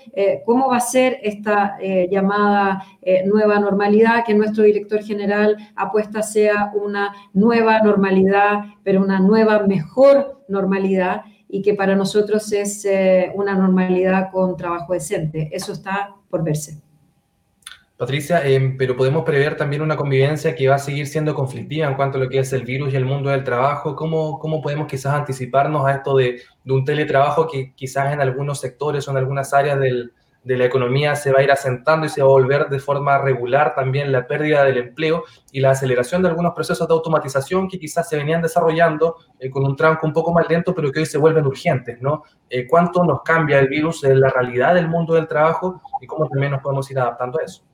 cómo 0.45 0.69
va 0.69 0.77
a 0.77 0.81
ser 0.81 1.19
esta 1.23 1.77
llamada 2.11 2.85
nueva 3.25 3.59
normalidad 3.59 4.25
que 4.25 4.35
nuestro 4.35 4.63
director 4.63 5.03
general 5.03 5.57
apuesta 5.75 6.23
sea 6.23 6.73
una 6.75 7.13
nueva 7.33 7.81
normalidad, 7.81 8.65
pero 8.83 9.03
una 9.03 9.19
nueva, 9.19 9.67
mejor 9.67 10.34
normalidad 10.49 11.23
y 11.49 11.63
que 11.63 11.75
para 11.75 11.95
nosotros 11.95 12.53
es 12.53 12.85
eh, 12.85 13.33
una 13.35 13.55
normalidad 13.55 14.31
con 14.33 14.57
trabajo 14.57 14.93
decente. 14.93 15.49
Eso 15.53 15.73
está 15.73 16.15
por 16.29 16.43
verse. 16.43 16.81
Patricia, 17.97 18.45
em, 18.45 18.77
pero 18.77 18.97
podemos 18.97 19.25
prever 19.25 19.57
también 19.57 19.81
una 19.81 19.97
convivencia 19.97 20.55
que 20.55 20.67
va 20.69 20.75
a 20.75 20.79
seguir 20.79 21.07
siendo 21.07 21.33
conflictiva 21.33 21.87
en 21.87 21.95
cuanto 21.95 22.19
a 22.19 22.23
lo 22.23 22.29
que 22.29 22.41
es 22.41 22.53
el 22.53 22.65
virus 22.65 22.93
y 22.93 22.97
el 22.97 23.05
mundo 23.05 23.31
del 23.31 23.45
trabajo. 23.45 23.95
¿Cómo, 23.95 24.39
cómo 24.41 24.61
podemos 24.61 24.89
quizás 24.89 25.15
anticiparnos 25.15 25.87
a 25.87 25.93
esto 25.93 26.17
de, 26.17 26.41
de 26.65 26.73
un 26.73 26.85
teletrabajo 26.85 27.47
que 27.47 27.73
quizás 27.75 28.13
en 28.13 28.21
algunos 28.21 28.61
sectores 28.61 29.07
o 29.07 29.13
en 29.13 29.19
algunas 29.19 29.55
áreas 29.55 29.79
del, 29.79 30.13
de 30.45 30.59
la 30.59 30.67
economía 30.67 31.17
se 31.17 31.33
va 31.33 31.41
a 31.41 31.43
ir 31.43 31.51
asentando 31.51 32.07
y 32.07 32.11
se 32.11 32.23
va 32.23 32.29
a 32.29 32.33
volver 32.33 32.69
de 32.69 32.79
forma 32.79 33.19
regular 33.19 33.75
también 33.75 34.13
la 34.13 34.27
pérdida 34.27 34.63
del 34.65 34.77
empleo 34.77 35.25
y 35.51 35.61
la 35.61 35.71
aceleración 35.71 36.23
de 36.23 36.29
algunos 36.29 36.53
procesos 36.53 36.87
de 36.87 36.95
automatización 36.95 37.67
que 37.67 37.79
quizás 37.79 38.09
se 38.09 38.17
venían 38.17 38.43
desarrollando 38.43 39.17
eh, 39.41 39.49
con 39.51 39.65
un 39.65 39.75
tranco 39.75 40.07
un 40.07 40.13
poco 40.13 40.33
más 40.33 40.49
lento, 40.49 40.75
pero 40.75 40.93
que 40.93 41.01
hoy 41.01 41.07
se 41.07 41.19
vuelven 41.19 41.47
urgentes, 41.47 42.01
¿no? 42.03 42.25
Eh, 42.51 42.67
¿Cuánto 42.67 43.05
nos 43.05 43.23
cambia 43.23 43.59
el 43.59 43.69
virus 43.69 44.05
en 44.05 44.21
la 44.21 44.29
realidad 44.29 44.75
del 44.75 44.89
mundo 44.89 45.15
del 45.15 45.27
trabajo 45.27 45.81
y 46.01 46.07
cómo 46.07 46.29
también 46.29 46.53
nos 46.53 46.61
podemos 46.61 46.91
ir 46.91 46.99
adaptando 46.99 47.39
a 47.41 47.45
eso? 47.45 47.65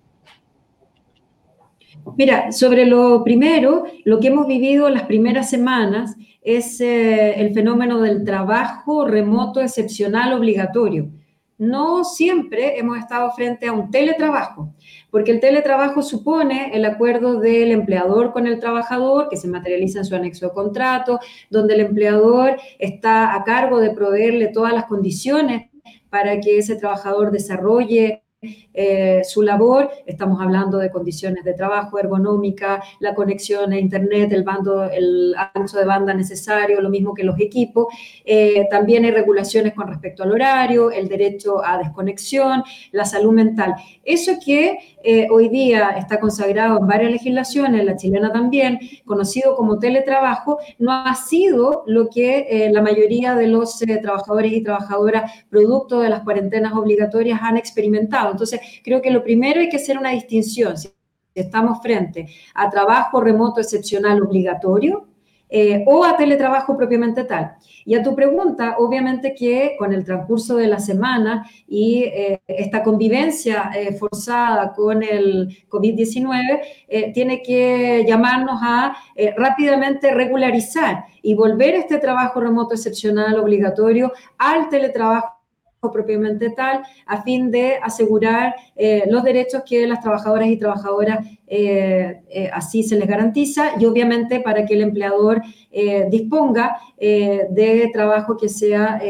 Mira, 2.16 2.52
sobre 2.52 2.86
lo 2.86 3.22
primero, 3.24 3.84
lo 4.04 4.20
que 4.20 4.28
hemos 4.28 4.46
vivido 4.46 4.88
las 4.88 5.02
primeras 5.02 5.50
semanas 5.50 6.16
es 6.40 6.80
eh, 6.80 7.38
el 7.40 7.52
fenómeno 7.52 8.00
del 8.00 8.24
trabajo 8.24 9.06
remoto 9.06 9.60
excepcional 9.60 10.32
obligatorio 10.32 11.10
no 11.60 12.04
siempre 12.04 12.78
hemos 12.78 12.98
estado 12.98 13.30
frente 13.32 13.66
a 13.66 13.72
un 13.72 13.90
teletrabajo, 13.90 14.74
porque 15.10 15.30
el 15.30 15.40
teletrabajo 15.40 16.02
supone 16.02 16.70
el 16.74 16.86
acuerdo 16.86 17.38
del 17.38 17.70
empleador 17.70 18.32
con 18.32 18.46
el 18.46 18.58
trabajador, 18.58 19.28
que 19.28 19.36
se 19.36 19.46
materializa 19.46 19.98
en 19.98 20.06
su 20.06 20.16
anexo 20.16 20.46
de 20.46 20.54
contrato, 20.54 21.20
donde 21.50 21.74
el 21.74 21.80
empleador 21.80 22.56
está 22.78 23.34
a 23.34 23.44
cargo 23.44 23.78
de 23.78 23.90
proveerle 23.90 24.48
todas 24.48 24.72
las 24.72 24.86
condiciones 24.86 25.68
para 26.08 26.40
que 26.40 26.58
ese 26.58 26.76
trabajador 26.76 27.30
desarrolle 27.30 28.24
eh, 28.72 29.20
su 29.22 29.42
labor. 29.42 29.90
Estamos 30.06 30.40
hablando 30.40 30.78
de 30.78 30.90
condiciones 30.90 31.44
de 31.44 31.52
trabajo, 31.52 31.98
ergonómica, 31.98 32.82
la 32.98 33.14
conexión 33.14 33.70
a 33.72 33.78
Internet, 33.78 34.32
el, 34.32 34.44
bando, 34.44 34.84
el 34.84 35.34
ancho 35.52 35.76
de 35.76 35.84
banda 35.84 36.14
necesario, 36.14 36.80
lo 36.80 36.88
mismo 36.88 37.12
que 37.12 37.22
los 37.22 37.38
equipos. 37.38 37.88
Eh, 38.24 38.66
también 38.70 39.04
hay 39.04 39.10
regulaciones 39.10 39.74
con 39.74 39.88
respecto 39.88 40.22
al 40.22 40.32
horario, 40.32 40.90
el 40.90 41.06
derecho 41.08 41.62
a 41.62 41.76
desconexión, 41.76 42.64
la 42.92 43.04
salud 43.04 43.32
mental. 43.32 43.74
Eso 44.02 44.32
que 44.42 44.78
eh, 45.04 45.26
hoy 45.30 45.50
día 45.50 45.90
está 45.90 46.18
consagrado 46.18 46.78
en 46.78 46.86
varias 46.86 47.12
legislaciones, 47.12 47.84
la 47.84 47.96
chilena 47.96 48.32
también, 48.32 48.78
conocido 49.04 49.54
como 49.54 49.78
teletrabajo, 49.78 50.60
no 50.78 50.92
ha 50.92 51.14
sido 51.14 51.84
lo 51.86 52.08
que 52.08 52.70
la 52.72 52.80
mayoría 52.80 53.34
de 53.34 53.48
los 53.48 53.78
trabajadores 53.78 54.52
y 54.52 54.62
trabajadoras 54.62 55.44
producto 55.50 56.00
de 56.00 56.08
las 56.08 56.22
cuarentenas 56.22 56.72
obligatorias 56.72 57.40
han 57.42 57.58
experimentado. 57.58 58.29
Entonces, 58.30 58.60
creo 58.82 59.02
que 59.02 59.10
lo 59.10 59.22
primero 59.22 59.60
hay 59.60 59.68
que 59.68 59.76
hacer 59.76 59.98
una 59.98 60.10
distinción. 60.10 60.76
Si 60.76 60.90
estamos 61.34 61.80
frente 61.82 62.28
a 62.54 62.70
trabajo 62.70 63.20
remoto 63.20 63.60
excepcional 63.60 64.22
obligatorio 64.22 65.06
eh, 65.52 65.82
o 65.84 66.04
a 66.04 66.16
teletrabajo 66.16 66.76
propiamente 66.76 67.24
tal. 67.24 67.56
Y 67.84 67.96
a 67.96 68.04
tu 68.04 68.14
pregunta, 68.14 68.76
obviamente 68.78 69.34
que 69.34 69.74
con 69.76 69.92
el 69.92 70.04
transcurso 70.04 70.54
de 70.54 70.68
la 70.68 70.78
semana 70.78 71.44
y 71.66 72.04
eh, 72.04 72.40
esta 72.46 72.84
convivencia 72.84 73.72
eh, 73.74 73.94
forzada 73.94 74.72
con 74.72 75.02
el 75.02 75.66
COVID-19, 75.68 77.12
tiene 77.12 77.42
que 77.42 78.04
llamarnos 78.06 78.60
a 78.62 78.96
rápidamente 79.36 80.12
regularizar 80.12 81.04
y 81.22 81.34
volver 81.34 81.74
este 81.74 81.98
trabajo 81.98 82.40
remoto 82.40 82.74
excepcional 82.74 83.38
obligatorio 83.38 84.12
al 84.38 84.68
teletrabajo 84.68 85.39
propiamente 85.88 86.50
tal, 86.50 86.82
a 87.06 87.22
fin 87.22 87.50
de 87.50 87.76
asegurar 87.76 88.54
eh, 88.76 89.04
los 89.08 89.24
derechos 89.24 89.62
que 89.66 89.86
las 89.86 90.02
trabajadoras 90.02 90.48
y 90.48 90.58
trabajadoras 90.58 91.26
eh, 91.52 92.20
eh, 92.30 92.48
así 92.52 92.84
se 92.84 92.94
les 92.94 93.08
garantiza 93.08 93.72
y 93.80 93.84
obviamente 93.84 94.38
para 94.38 94.64
que 94.64 94.74
el 94.74 94.82
empleador 94.82 95.42
disponga 96.10 96.80
de 96.98 97.90
trabajo 97.92 98.36
que 98.36 98.48
sea 98.48 99.00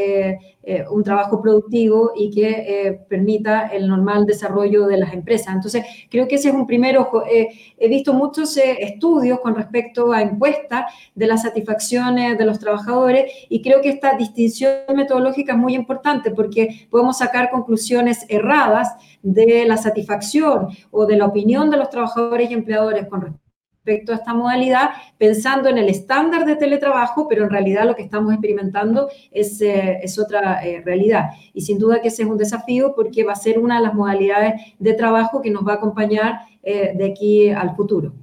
eh, 0.63 0.85
un 0.91 1.03
trabajo 1.03 1.41
productivo 1.41 2.11
y 2.15 2.29
que 2.29 2.49
eh, 2.49 3.01
permita 3.09 3.65
el 3.69 3.87
normal 3.87 4.27
desarrollo 4.27 4.85
de 4.85 4.97
las 4.97 5.11
empresas. 5.11 5.55
Entonces, 5.55 5.83
creo 6.07 6.27
que 6.27 6.35
ese 6.35 6.49
es 6.49 6.53
un 6.53 6.67
primer 6.67 6.99
ojo. 6.99 7.25
Eh, 7.25 7.49
he 7.79 7.87
visto 7.87 8.13
muchos 8.13 8.55
estudios 8.57 9.39
con 9.39 9.55
respecto 9.55 10.11
a 10.11 10.21
encuestas 10.21 10.85
de 11.15 11.25
las 11.25 11.41
satisfacciones 11.41 12.37
de 12.37 12.45
los 12.45 12.59
trabajadores 12.59 13.31
y 13.49 13.63
creo 13.63 13.81
que 13.81 13.89
esta 13.89 14.15
distinción 14.15 14.71
metodológica 14.95 15.53
es 15.53 15.57
muy 15.57 15.73
importante 15.73 16.29
porque 16.29 16.87
podemos 16.91 17.17
sacar 17.17 17.49
conclusiones 17.49 18.23
erradas 18.29 18.89
de 19.23 19.65
la 19.65 19.77
satisfacción 19.77 20.67
o 20.91 21.07
de 21.07 21.15
la 21.15 21.25
opinión 21.25 21.71
de 21.71 21.77
los 21.77 21.89
trabajadores 21.89 22.30
y 22.39 22.53
empleadores 22.53 23.07
con 23.07 23.21
respecto 23.21 24.13
a 24.13 24.15
esta 24.15 24.33
modalidad, 24.33 24.91
pensando 25.17 25.67
en 25.67 25.77
el 25.77 25.89
estándar 25.89 26.45
de 26.45 26.55
teletrabajo, 26.55 27.27
pero 27.27 27.43
en 27.43 27.49
realidad 27.49 27.85
lo 27.85 27.95
que 27.95 28.03
estamos 28.03 28.31
experimentando 28.31 29.09
es, 29.31 29.59
eh, 29.61 29.99
otra 30.23 30.63
eh, 30.63 30.81
realidad. 30.85 31.31
Y 31.53 31.61
sin 31.61 31.79
duda 31.79 31.99
que 31.99 32.09
ese 32.09 32.23
es 32.23 32.29
un 32.29 32.37
desafío 32.37 32.93
porque 32.95 33.23
va 33.23 33.33
a 33.33 33.35
ser 33.35 33.57
una 33.57 33.77
de 33.77 33.83
las 33.83 33.93
modalidades 33.93 34.53
de 34.77 34.93
trabajo 34.93 35.41
que 35.41 35.49
nos 35.49 35.67
va 35.67 35.73
a 35.73 35.75
acompañar 35.75 36.41
eh, 36.61 36.93
de 36.95 37.05
aquí 37.05 37.49
al 37.49 37.75
futuro. 37.75 38.13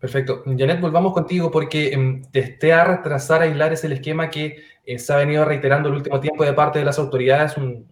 Perfecto. 0.00 0.42
Janet, 0.46 0.80
volvamos 0.80 1.12
contigo 1.12 1.50
porque 1.50 1.92
em, 1.92 2.22
testear, 2.32 3.02
trazar, 3.02 3.42
aislar 3.42 3.74
es 3.74 3.84
el 3.84 3.92
esquema 3.92 4.30
que 4.30 4.56
se 4.98 5.12
ha 5.12 5.16
venido 5.16 5.44
reiterando 5.44 5.88
el 5.88 5.94
último 5.96 6.18
tiempo 6.20 6.44
de 6.44 6.54
parte 6.54 6.78
de 6.78 6.84
las 6.84 6.98
autoridades, 6.98 7.56
un, 7.56 7.86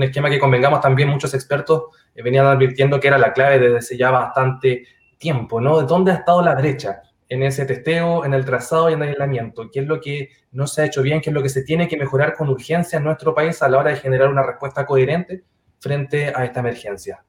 esquema 0.00 0.30
que 0.30 0.38
convengamos 0.38 0.80
también 0.80 1.08
muchos 1.08 1.34
expertos 1.34 1.84
venían 2.14 2.46
advirtiendo 2.46 2.98
que 2.98 3.08
era 3.08 3.18
la 3.18 3.32
clave 3.32 3.58
desde 3.58 3.78
hace 3.78 3.96
ya 3.96 4.10
bastante 4.10 4.86
tiempo, 5.18 5.60
¿no? 5.60 5.82
¿Dónde 5.82 6.12
ha 6.12 6.16
estado 6.16 6.42
la 6.42 6.54
derecha 6.54 7.02
en 7.28 7.42
ese 7.42 7.64
testeo, 7.64 8.24
en 8.24 8.34
el 8.34 8.44
trazado 8.44 8.90
y 8.90 8.94
en 8.94 9.02
el 9.02 9.08
aislamiento? 9.10 9.70
¿Qué 9.72 9.80
es 9.80 9.86
lo 9.86 10.00
que 10.00 10.30
no 10.52 10.66
se 10.66 10.82
ha 10.82 10.84
hecho 10.86 11.02
bien? 11.02 11.20
¿Qué 11.20 11.30
es 11.30 11.34
lo 11.34 11.42
que 11.42 11.48
se 11.48 11.62
tiene 11.62 11.88
que 11.88 11.96
mejorar 11.96 12.34
con 12.34 12.48
urgencia 12.48 12.96
en 12.98 13.04
nuestro 13.04 13.34
país 13.34 13.60
a 13.62 13.68
la 13.68 13.78
hora 13.78 13.90
de 13.90 13.96
generar 13.96 14.28
una 14.28 14.42
respuesta 14.42 14.86
coherente 14.86 15.42
frente 15.80 16.32
a 16.34 16.44
esta 16.44 16.60
emergencia? 16.60 17.24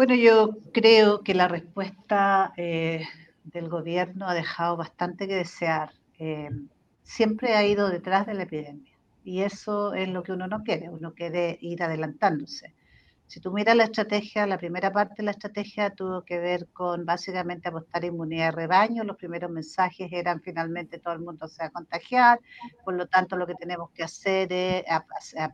Bueno, 0.00 0.14
yo 0.14 0.56
creo 0.72 1.22
que 1.22 1.34
la 1.34 1.46
respuesta 1.46 2.54
eh, 2.56 3.04
del 3.44 3.68
gobierno 3.68 4.26
ha 4.26 4.32
dejado 4.32 4.78
bastante 4.78 5.28
que 5.28 5.34
desear. 5.34 5.92
Eh, 6.18 6.48
siempre 7.02 7.54
ha 7.54 7.66
ido 7.66 7.90
detrás 7.90 8.26
de 8.26 8.32
la 8.32 8.44
epidemia 8.44 8.94
y 9.24 9.42
eso 9.42 9.92
es 9.92 10.08
lo 10.08 10.22
que 10.22 10.32
uno 10.32 10.46
no 10.46 10.62
quiere, 10.62 10.88
uno 10.88 11.12
quiere 11.12 11.58
ir 11.60 11.82
adelantándose. 11.82 12.72
Si 13.30 13.38
tú 13.38 13.52
miras 13.52 13.76
la 13.76 13.84
estrategia, 13.84 14.44
la 14.44 14.58
primera 14.58 14.92
parte 14.92 15.14
de 15.18 15.22
la 15.22 15.30
estrategia 15.30 15.90
tuvo 15.90 16.24
que 16.24 16.40
ver 16.40 16.66
con 16.72 17.06
básicamente 17.06 17.68
apostar 17.68 18.04
inmunidad 18.04 18.46
de 18.46 18.50
rebaño. 18.50 19.04
Los 19.04 19.16
primeros 19.16 19.52
mensajes 19.52 20.10
eran 20.12 20.40
finalmente 20.40 20.98
todo 20.98 21.14
el 21.14 21.20
mundo 21.20 21.46
se 21.46 21.62
va 21.62 21.68
a 21.68 21.70
contagiar, 21.70 22.40
por 22.84 22.94
lo 22.94 23.06
tanto 23.06 23.36
lo 23.36 23.46
que 23.46 23.54
tenemos 23.54 23.92
que 23.92 24.02
hacer 24.02 24.52
es 24.52 24.84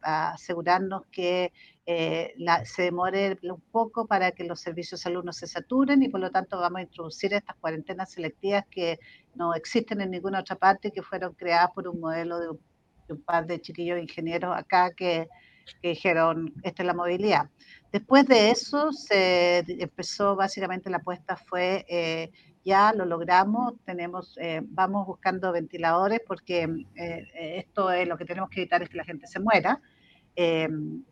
asegurarnos 0.00 1.02
que 1.12 1.52
eh, 1.85 2.35
se 2.64 2.85
demore 2.85 3.38
un 3.42 3.61
poco 3.71 4.06
para 4.06 4.33
que 4.33 4.45
los 4.45 4.59
servicios 4.59 4.99
de 5.00 5.04
salud 5.04 5.23
no 5.23 5.35
se 5.35 5.47
saturen 5.47 6.02
y 6.02 6.09
por 6.09 6.21
lo 6.21 6.30
tanto 6.30 6.59
vamos 6.59 6.78
a 6.78 6.83
introducir 6.85 7.35
estas 7.35 7.56
cuarentenas 7.56 8.11
selectivas 8.11 8.64
que 8.71 8.99
no 9.35 9.52
existen 9.52 10.00
en 10.00 10.12
ninguna 10.12 10.40
otra 10.40 10.56
parte 10.56 10.88
y 10.88 10.92
que 10.92 11.02
fueron 11.02 11.35
creadas 11.35 11.73
por 11.75 11.88
un 11.88 12.00
modelo 12.00 12.40
de 12.40 12.49
un 12.49 13.23
par 13.23 13.47
de 13.47 13.61
chiquillos 13.61 14.00
ingenieros 14.00 14.56
acá 14.56 14.92
que 14.95 15.28
que 15.75 15.88
dijeron, 15.90 16.52
esta 16.62 16.82
es 16.82 16.87
la 16.87 16.94
movilidad. 16.94 17.50
Después 17.92 18.26
de 18.26 18.50
eso 18.50 18.92
se 18.92 19.58
empezó, 19.66 20.37
básicamente 20.37 20.90
la 20.90 20.99
apuesta 20.99 21.37
fue, 21.37 21.87
eh, 21.88 22.30
ya 22.64 22.92
lo 22.92 23.04
logramos, 23.04 23.75
tenemos, 23.85 24.37
eh, 24.40 24.61
vamos 24.64 25.06
buscando 25.06 25.52
ventiladores 25.52 26.20
porque 26.26 26.68
eh, 26.96 27.26
esto 27.58 27.90
es 27.90 28.06
lo 28.08 28.18
que 28.18 28.25
tenemos 28.25 28.50
que 28.50 28.61
evitar 28.61 28.82
es 28.82 28.88
que 28.88 28.96
la 28.96 29.04
gente 29.04 29.26
se 29.26 29.40
muera. 29.40 29.80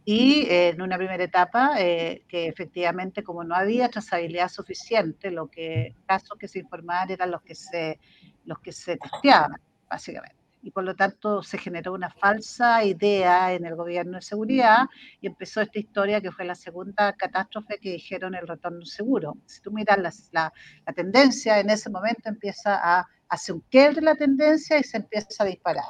y 0.04 0.46
en 0.50 0.82
una 0.82 0.98
primera 0.98 1.24
etapa, 1.24 1.76
que 1.78 2.46
efectivamente 2.48 3.22
como 3.22 3.42
no 3.42 3.54
había 3.54 3.88
trazabilidad 3.88 4.50
suficiente, 4.50 5.30
lo 5.30 5.46
que 5.46 5.94
casos 6.06 6.36
que 6.38 6.48
se 6.48 6.58
informaban 6.58 7.10
eran 7.10 7.30
los 7.30 7.40
que 7.40 7.54
se, 7.54 7.98
los 8.44 8.58
que 8.58 8.72
se 8.72 8.98
testeaban, 8.98 9.58
básicamente 9.88 10.43
y 10.64 10.70
por 10.70 10.82
lo 10.82 10.96
tanto 10.96 11.42
se 11.42 11.58
generó 11.58 11.92
una 11.92 12.08
falsa 12.10 12.82
idea 12.82 13.52
en 13.52 13.66
el 13.66 13.76
gobierno 13.76 14.16
de 14.16 14.22
seguridad 14.22 14.86
y 15.20 15.26
empezó 15.26 15.60
esta 15.60 15.78
historia 15.78 16.22
que 16.22 16.32
fue 16.32 16.46
la 16.46 16.54
segunda 16.54 17.12
catástrofe 17.12 17.78
que 17.78 17.92
dijeron 17.92 18.34
el 18.34 18.48
retorno 18.48 18.84
seguro. 18.86 19.36
Si 19.44 19.60
tú 19.60 19.70
miras 19.70 19.98
la, 20.32 20.52
la, 20.86 20.92
tendencia, 20.94 21.60
en 21.60 21.68
ese 21.68 21.90
momento 21.90 22.30
empieza 22.30 22.80
a 22.82 23.06
hacer 23.28 23.56
un 23.56 23.60
quiebre 23.70 24.00
la 24.00 24.14
tendencia 24.14 24.78
y 24.78 24.84
se 24.84 24.96
empieza 24.96 25.44
a 25.44 25.46
disparar. 25.46 25.84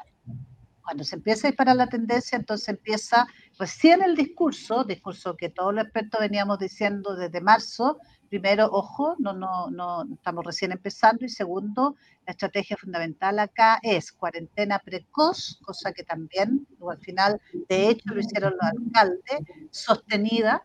Cuando 0.82 1.04
se 1.04 1.14
empieza 1.14 1.46
a 1.46 1.50
disparar 1.50 1.76
la 1.76 1.86
tendencia, 1.86 2.36
entonces 2.36 2.68
empieza 2.68 3.28
recién 3.58 4.02
el 4.02 4.16
discurso, 4.16 4.82
discurso 4.82 5.36
que 5.36 5.50
todos 5.50 5.72
los 5.72 5.84
expertos 5.84 6.20
veníamos 6.20 6.58
diciendo 6.58 7.14
desde 7.14 7.40
marzo, 7.40 7.98
primero, 8.34 8.68
ojo, 8.72 9.14
no, 9.20 9.32
no, 9.32 9.70
no 9.70 10.04
estamos 10.12 10.44
recién 10.44 10.72
empezando 10.72 11.24
y 11.24 11.28
segundo, 11.28 11.94
la 12.26 12.32
estrategia 12.32 12.76
fundamental 12.76 13.38
acá 13.38 13.78
es 13.80 14.10
cuarentena 14.10 14.80
precoz, 14.80 15.60
cosa 15.62 15.92
que 15.92 16.02
también, 16.02 16.66
al 16.90 16.98
final, 16.98 17.40
de 17.68 17.90
hecho, 17.90 18.12
lo 18.12 18.18
hicieron 18.18 18.54
los 18.54 18.72
alcaldes, 18.72 19.38
sostenida 19.70 20.60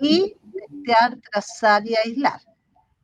y 0.00 0.36
testear, 0.52 1.18
trazar 1.32 1.84
y 1.84 1.96
aislar. 1.96 2.40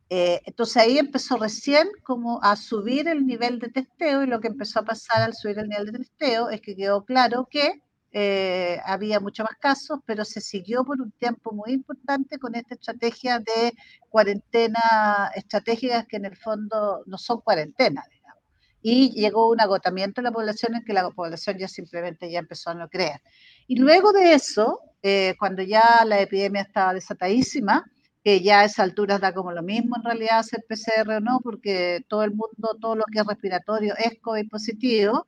Eh, 0.09 0.41
entonces 0.45 0.77
ahí 0.77 0.97
empezó 0.97 1.35
recién 1.35 1.89
como 2.03 2.41
a 2.41 2.55
subir 2.55 3.09
el 3.09 3.27
nivel 3.27 3.59
de 3.59 3.67
testeo 3.67 4.23
y 4.23 4.27
lo 4.27 4.39
que 4.39 4.47
empezó 4.47 4.79
a 4.79 4.85
pasar 4.85 5.21
al 5.21 5.33
subir 5.33 5.59
el 5.59 5.67
nivel 5.67 5.91
de 5.91 5.99
testeo 5.99 6.49
es 6.49 6.61
que 6.61 6.77
quedó 6.77 7.03
claro 7.03 7.49
que 7.51 7.81
eh, 8.19 8.81
había 8.83 9.19
mucho 9.19 9.43
más 9.43 9.55
casos, 9.59 9.99
pero 10.03 10.25
se 10.25 10.41
siguió 10.41 10.83
por 10.83 10.99
un 10.99 11.11
tiempo 11.11 11.51
muy 11.51 11.71
importante 11.71 12.39
con 12.39 12.55
esta 12.55 12.73
estrategia 12.73 13.37
de 13.37 13.75
cuarentena 14.09 15.29
estratégicas 15.35 16.07
que 16.07 16.17
en 16.17 16.25
el 16.25 16.35
fondo 16.35 17.03
no 17.05 17.19
son 17.19 17.41
cuarentenas, 17.41 18.05
digamos. 18.09 18.41
Y 18.81 19.11
llegó 19.11 19.51
un 19.51 19.61
agotamiento 19.61 20.19
en 20.19 20.25
la 20.25 20.31
población 20.31 20.73
en 20.73 20.83
que 20.83 20.93
la 20.93 21.07
población 21.11 21.59
ya 21.59 21.67
simplemente 21.67 22.31
ya 22.31 22.39
empezó 22.39 22.71
a 22.71 22.73
no 22.73 22.89
creer. 22.89 23.21
Y 23.67 23.75
luego 23.75 24.11
de 24.11 24.33
eso, 24.33 24.79
eh, 25.03 25.35
cuando 25.37 25.61
ya 25.61 26.03
la 26.03 26.19
epidemia 26.19 26.63
estaba 26.63 26.95
desatadísima, 26.95 27.85
que 28.23 28.41
ya 28.41 28.61
a 28.61 28.65
esas 28.65 28.79
alturas 28.79 29.21
da 29.21 29.31
como 29.31 29.51
lo 29.51 29.61
mismo 29.61 29.95
en 29.95 30.03
realidad 30.03 30.39
hacer 30.39 30.65
PCR 30.67 31.17
o 31.17 31.19
no, 31.19 31.39
porque 31.43 32.03
todo 32.07 32.23
el 32.23 32.31
mundo, 32.31 32.75
todo 32.81 32.95
lo 32.95 33.03
que 33.11 33.19
es 33.19 33.27
respiratorio 33.27 33.93
es 33.95 34.19
COVID 34.19 34.49
positivo, 34.49 35.27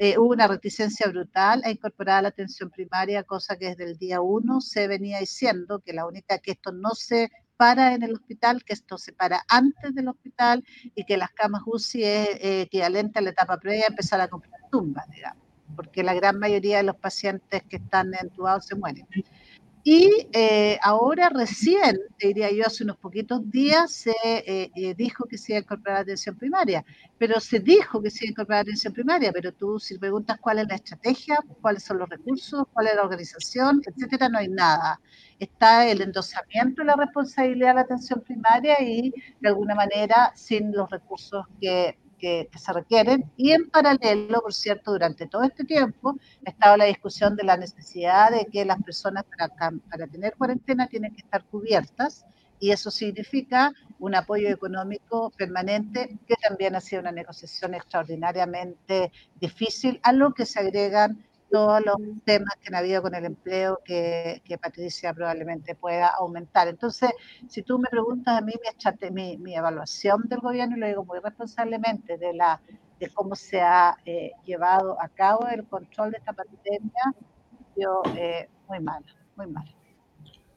eh, 0.00 0.16
hubo 0.16 0.32
una 0.32 0.46
reticencia 0.46 1.10
brutal 1.10 1.60
a 1.64 1.70
incorporar 1.70 2.22
la 2.22 2.28
atención 2.28 2.70
primaria, 2.70 3.24
cosa 3.24 3.56
que 3.56 3.70
desde 3.70 3.84
el 3.84 3.98
día 3.98 4.20
uno 4.20 4.60
se 4.60 4.86
venía 4.86 5.18
diciendo 5.18 5.80
que 5.80 5.92
la 5.92 6.06
única 6.06 6.38
que 6.38 6.52
esto 6.52 6.70
no 6.70 6.90
se 6.94 7.30
para 7.56 7.92
en 7.94 8.04
el 8.04 8.14
hospital, 8.14 8.62
que 8.64 8.74
esto 8.74 8.96
se 8.96 9.12
para 9.12 9.44
antes 9.48 9.92
del 9.92 10.06
hospital 10.06 10.64
y 10.94 11.04
que 11.04 11.16
las 11.16 11.32
camas 11.32 11.62
UCI 11.66 12.04
es 12.04 12.28
eh, 12.40 12.60
equivalente 12.62 13.18
a 13.18 13.22
la 13.22 13.30
etapa 13.30 13.58
previa 13.58 13.86
a 13.86 13.88
empezar 13.88 14.20
a 14.20 14.28
comprar 14.28 14.60
tumbas, 14.70 15.04
digamos. 15.10 15.42
porque 15.74 16.04
la 16.04 16.14
gran 16.14 16.38
mayoría 16.38 16.76
de 16.76 16.84
los 16.84 16.96
pacientes 16.96 17.64
que 17.68 17.76
están 17.76 18.14
entubados 18.14 18.66
se 18.66 18.76
mueren. 18.76 19.06
Y 19.84 20.28
eh, 20.32 20.78
ahora 20.82 21.30
recién, 21.30 21.98
diría 22.18 22.50
yo, 22.50 22.66
hace 22.66 22.84
unos 22.84 22.96
poquitos 22.96 23.48
días 23.50 23.92
se 23.92 24.14
eh, 24.24 24.70
eh, 24.74 24.94
dijo 24.94 25.24
que 25.26 25.38
se 25.38 25.52
iba 25.52 25.58
a 25.58 25.62
incorporar 25.62 26.00
atención 26.00 26.36
primaria, 26.36 26.84
pero 27.16 27.40
se 27.40 27.60
dijo 27.60 28.02
que 28.02 28.10
se 28.10 28.24
iba 28.24 28.30
a 28.30 28.32
incorporar 28.32 28.60
atención 28.62 28.92
primaria, 28.92 29.32
pero 29.32 29.52
tú 29.52 29.78
si 29.78 29.98
preguntas 29.98 30.38
cuál 30.40 30.58
es 30.58 30.68
la 30.68 30.74
estrategia, 30.74 31.38
cuáles 31.60 31.84
son 31.84 31.98
los 31.98 32.08
recursos, 32.08 32.64
cuál 32.72 32.88
es 32.88 32.96
la 32.96 33.02
organización, 33.02 33.80
etcétera, 33.86 34.28
no 34.28 34.38
hay 34.38 34.48
nada. 34.48 35.00
Está 35.38 35.88
el 35.88 36.02
endosamiento 36.02 36.82
de 36.82 36.86
la 36.86 36.96
responsabilidad 36.96 37.68
de 37.68 37.74
la 37.74 37.80
atención 37.82 38.20
primaria 38.20 38.80
y 38.82 39.12
de 39.40 39.48
alguna 39.48 39.74
manera 39.74 40.32
sin 40.34 40.72
los 40.72 40.90
recursos 40.90 41.46
que 41.60 41.96
que, 42.18 42.48
se 42.56 42.72
requieren. 42.72 43.30
Y 43.36 43.52
en 43.52 43.70
paralelo, 43.70 44.40
por 44.42 44.52
cierto, 44.52 44.92
durante 44.92 45.26
todo 45.26 45.44
este 45.44 45.64
tiempo 45.64 46.16
ha 46.46 46.50
estado 46.50 46.76
la 46.76 46.84
discusión 46.84 47.36
de 47.36 47.44
la 47.44 47.56
necesidad 47.56 48.30
de 48.30 48.46
que 48.46 48.64
las 48.64 48.82
personas 48.82 49.24
para, 49.24 49.48
para 49.90 50.06
tener 50.06 50.34
cuarentena 50.36 50.86
tienen 50.86 51.14
que 51.14 51.22
estar 51.22 51.44
cubiertas 51.44 52.24
y 52.60 52.70
eso 52.70 52.90
significa 52.90 53.72
un 53.98 54.14
apoyo 54.14 54.48
económico 54.48 55.30
permanente, 55.30 56.18
que 56.26 56.34
también 56.36 56.74
ha 56.74 56.80
sido 56.80 57.02
una 57.02 57.12
negociación 57.12 57.74
extraordinariamente 57.74 59.12
difícil, 59.40 60.00
a 60.02 60.12
lo 60.12 60.34
que 60.34 60.46
se 60.46 60.60
agregan 60.60 61.24
todos 61.50 61.84
los 61.84 61.96
temas 62.24 62.54
que 62.60 62.68
han 62.68 62.74
habido 62.74 63.02
con 63.02 63.14
el 63.14 63.24
empleo 63.24 63.80
que, 63.84 64.42
Patricia 64.60 65.14
probablemente 65.14 65.74
pueda 65.74 66.08
aumentar. 66.08 66.68
Entonces, 66.68 67.10
si 67.48 67.62
tú 67.62 67.78
me 67.78 67.88
preguntas 67.88 68.38
a 68.38 68.40
mí 68.40 68.54
mi, 69.12 69.38
mi, 69.38 69.54
evaluación 69.56 70.22
del 70.28 70.40
gobierno, 70.40 70.76
y 70.76 70.80
lo 70.80 70.86
digo 70.86 71.04
muy 71.04 71.20
responsablemente, 71.20 72.18
de, 72.18 72.34
la, 72.34 72.60
de 72.98 73.08
cómo 73.10 73.34
se 73.34 73.60
ha 73.60 73.96
eh, 74.04 74.32
llevado 74.44 75.00
a 75.00 75.08
cabo 75.08 75.46
el 75.48 75.66
control 75.66 76.10
de 76.10 76.18
esta 76.18 76.32
pandemia, 76.32 77.14
yo 77.76 78.02
eh, 78.16 78.48
muy 78.68 78.80
mal, 78.80 79.04
muy 79.36 79.46
mal. 79.46 79.77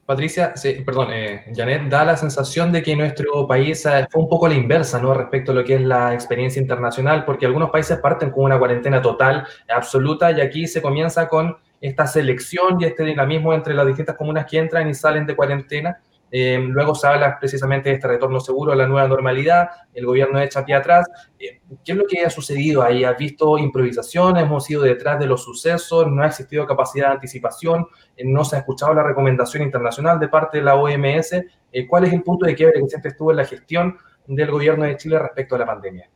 Patricia, 0.04 0.52
perdón, 0.84 1.08
eh, 1.12 1.44
Janet, 1.54 1.88
da 1.88 2.04
la 2.04 2.16
sensación 2.16 2.72
de 2.72 2.82
que 2.82 2.96
nuestro 2.96 3.46
país 3.46 3.86
eh, 3.86 4.06
fue 4.10 4.22
un 4.22 4.28
poco 4.28 4.48
la 4.48 4.54
inversa, 4.54 5.00
¿no? 5.00 5.14
Respecto 5.14 5.52
a 5.52 5.54
lo 5.54 5.64
que 5.64 5.76
es 5.76 5.80
la 5.80 6.12
experiencia 6.12 6.60
internacional, 6.60 7.24
porque 7.24 7.46
algunos 7.46 7.70
países 7.70 7.98
parten 7.98 8.30
con 8.30 8.44
una 8.44 8.58
cuarentena 8.58 9.00
total, 9.00 9.46
absoluta, 9.68 10.32
y 10.32 10.40
aquí 10.40 10.66
se 10.66 10.82
comienza 10.82 11.28
con 11.28 11.56
esta 11.80 12.06
selección 12.08 12.80
y 12.80 12.84
este 12.84 13.04
dinamismo 13.04 13.54
entre 13.54 13.74
las 13.74 13.86
distintas 13.86 14.16
comunas 14.16 14.46
que 14.46 14.58
entran 14.58 14.88
y 14.88 14.94
salen 14.94 15.24
de 15.24 15.36
cuarentena. 15.36 16.00
Eh, 16.34 16.58
luego 16.58 16.94
se 16.94 17.06
habla 17.06 17.38
precisamente 17.38 17.90
de 17.90 17.96
este 17.96 18.08
retorno 18.08 18.40
seguro 18.40 18.72
a 18.72 18.76
la 18.76 18.86
nueva 18.86 19.06
normalidad, 19.06 19.68
el 19.92 20.06
gobierno 20.06 20.40
echa 20.40 20.64
pie 20.64 20.74
atrás. 20.74 21.06
Eh, 21.38 21.60
¿Qué 21.84 21.92
es 21.92 21.98
lo 21.98 22.06
que 22.06 22.24
ha 22.24 22.30
sucedido 22.30 22.82
ahí? 22.82 23.04
¿Has 23.04 23.18
visto 23.18 23.58
improvisaciones? 23.58 24.42
¿Hemos 24.42 24.68
ido 24.70 24.82
detrás 24.82 25.20
de 25.20 25.26
los 25.26 25.44
sucesos? 25.44 26.06
¿No 26.10 26.22
ha 26.22 26.28
existido 26.28 26.66
capacidad 26.66 27.08
de 27.08 27.12
anticipación? 27.12 27.86
Eh, 28.16 28.24
¿No 28.24 28.44
se 28.44 28.56
ha 28.56 28.60
escuchado 28.60 28.94
la 28.94 29.02
recomendación 29.02 29.62
internacional 29.62 30.18
de 30.18 30.28
parte 30.28 30.58
de 30.58 30.64
la 30.64 30.74
OMS? 30.74 31.44
¿Cuál 31.88 32.04
es 32.04 32.12
el 32.14 32.22
punto 32.22 32.46
de 32.46 32.54
quiebre 32.54 32.80
que 32.80 32.88
siempre 32.88 33.10
estuvo 33.10 33.30
en 33.30 33.36
la 33.36 33.44
gestión 33.44 33.98
del 34.26 34.50
gobierno 34.50 34.84
de 34.84 34.96
Chile 34.96 35.18
respecto 35.18 35.54
a 35.54 35.58
la 35.58 35.66
pandemia? 35.66 36.08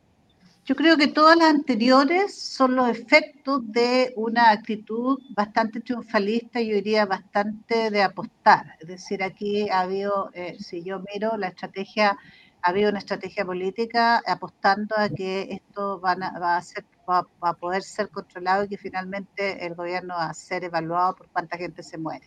Yo 0.66 0.75
creo 0.75 0.96
que 0.96 1.06
todas 1.06 1.37
las 1.37 1.50
anteriores 1.50 2.37
son 2.37 2.75
los 2.75 2.88
efectos 2.88 3.61
de 3.70 4.12
una 4.16 4.50
actitud 4.50 5.16
bastante 5.30 5.78
triunfalista 5.78 6.61
yo 6.61 6.75
diría 6.75 7.06
bastante 7.06 7.88
de 7.88 8.02
apostar. 8.02 8.75
Es 8.80 8.88
decir, 8.88 9.23
aquí 9.23 9.70
ha 9.70 9.82
habido, 9.82 10.28
eh, 10.35 10.56
si 10.58 10.82
yo 10.82 11.00
miro 11.14 11.37
la 11.37 11.46
estrategia, 11.46 12.18
ha 12.62 12.70
habido 12.70 12.90
una 12.90 12.99
estrategia 12.99 13.44
política 13.44 14.20
apostando 14.26 14.96
a 14.99 15.08
que 15.08 15.42
esto 15.52 16.00
va, 16.00 16.16
a 16.56 16.62
ser, 16.62 16.85
va, 17.08 17.25
a 17.42 17.52
poder 17.54 17.85
ser 17.85 18.08
controlado 18.08 18.64
y 18.64 18.68
que 18.68 18.76
finalmente 18.76 19.64
el 19.64 19.76
gobierno 19.76 20.14
va 20.16 20.30
a 20.30 20.35
ser 20.35 20.64
evaluado 20.64 21.14
por 21.14 21.28
cuánta 21.28 21.56
gente 21.56 21.85
se 21.85 21.96
muere. 21.96 22.26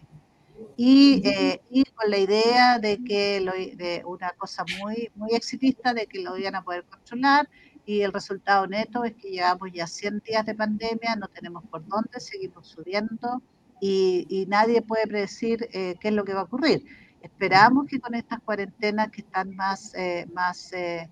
Y, 0.78 1.22
eh, 1.28 1.62
y, 1.70 1.84
con 1.84 2.10
la 2.10 2.18
idea 2.18 2.80
de 2.80 3.04
que 3.04 3.42
lo, 3.42 3.52
de 3.52 4.02
una 4.06 4.32
cosa 4.38 4.64
muy, 4.80 5.12
muy 5.16 5.32
exitista 5.34 5.94
de 5.94 6.08
que 6.08 6.22
lo 6.22 6.38
iban 6.38 6.56
a 6.56 6.64
poder 6.64 6.86
controlar 6.86 7.50
y 7.90 8.04
el 8.04 8.14
resultado 8.14 8.68
neto 8.68 9.04
es 9.04 9.16
que 9.16 9.32
llevamos 9.32 9.72
ya 9.74 9.88
100 9.88 10.20
días 10.20 10.46
de 10.46 10.54
pandemia, 10.54 11.16
no 11.16 11.28
tenemos 11.28 11.64
por 11.72 11.84
dónde, 11.88 12.20
seguimos 12.20 12.68
subiendo 12.68 13.42
y, 13.82 14.46
nadie 14.48 14.84
puede 14.84 15.08
predecir 15.08 15.68
eh, 15.74 15.96
qué 16.00 16.10
es 16.10 16.14
lo 16.14 16.24
que 16.24 16.36
va 16.36 16.42
a 16.42 16.44
ocurrir. 16.44 16.86
Esperamos 17.24 17.88
que 17.88 18.00
con 18.00 18.14
estas 18.14 18.42
cuarentenas 18.42 19.10
que 19.10 19.22
están 19.22 19.56
más, 19.56 19.96
eh, 19.96 20.28
más 20.36 20.72
eh, 20.72 21.10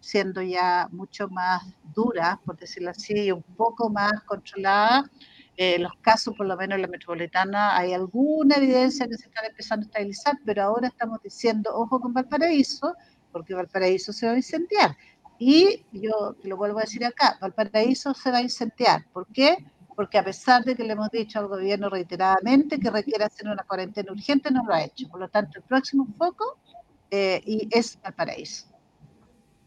siendo 0.00 0.40
ya 0.40 0.88
mucho 0.90 1.28
más 1.28 1.62
duras, 1.94 2.38
por 2.46 2.56
decirlo 2.56 2.92
así, 2.92 3.12
y 3.12 3.30
un 3.30 3.42
poco 3.42 3.90
más 3.90 4.22
controladas, 4.22 5.10
los 5.78 5.92
casos, 6.00 6.34
por 6.34 6.46
lo 6.46 6.56
menos 6.56 6.76
en 6.76 6.82
la 6.82 6.88
metropolitana, 6.88 7.76
hay 7.76 7.92
alguna 7.92 8.56
evidencia 8.56 9.06
que 9.06 9.18
se 9.18 9.26
están 9.26 9.44
empezando 9.44 9.84
a 9.84 9.88
estabilizar, 9.88 10.38
pero 10.46 10.62
ahora 10.62 10.88
estamos 10.88 11.22
diciendo, 11.22 11.70
ojo 11.74 12.00
con 12.00 12.14
Valparaíso, 12.14 12.94
porque 13.30 13.52
Valparaíso 13.52 14.12
se 14.12 14.26
va 14.26 14.32
a 14.32 14.36
incendiar. 14.36 14.96
Y 15.38 15.84
yo 15.92 16.36
lo 16.42 16.56
vuelvo 16.56 16.78
a 16.78 16.82
decir 16.82 17.04
acá, 17.04 17.36
Valparaíso 17.40 18.14
se 18.14 18.30
va 18.30 18.38
a 18.38 18.42
incendiar. 18.42 19.04
¿Por 19.12 19.26
qué? 19.28 19.64
Porque 19.96 20.18
a 20.18 20.24
pesar 20.24 20.64
de 20.64 20.74
que 20.74 20.84
le 20.84 20.92
hemos 20.92 21.10
dicho 21.10 21.38
al 21.38 21.48
gobierno 21.48 21.88
reiteradamente 21.88 22.78
que 22.78 22.90
requiere 22.90 23.24
hacer 23.24 23.48
una 23.48 23.62
cuarentena 23.64 24.12
urgente, 24.12 24.50
no 24.50 24.64
lo 24.64 24.74
ha 24.74 24.84
hecho. 24.84 25.08
Por 25.08 25.20
lo 25.20 25.28
tanto, 25.28 25.58
el 25.58 25.64
próximo 25.64 26.06
foco 26.16 26.58
eh, 27.10 27.40
y 27.44 27.68
es 27.70 28.00
Valparaíso. 28.02 28.66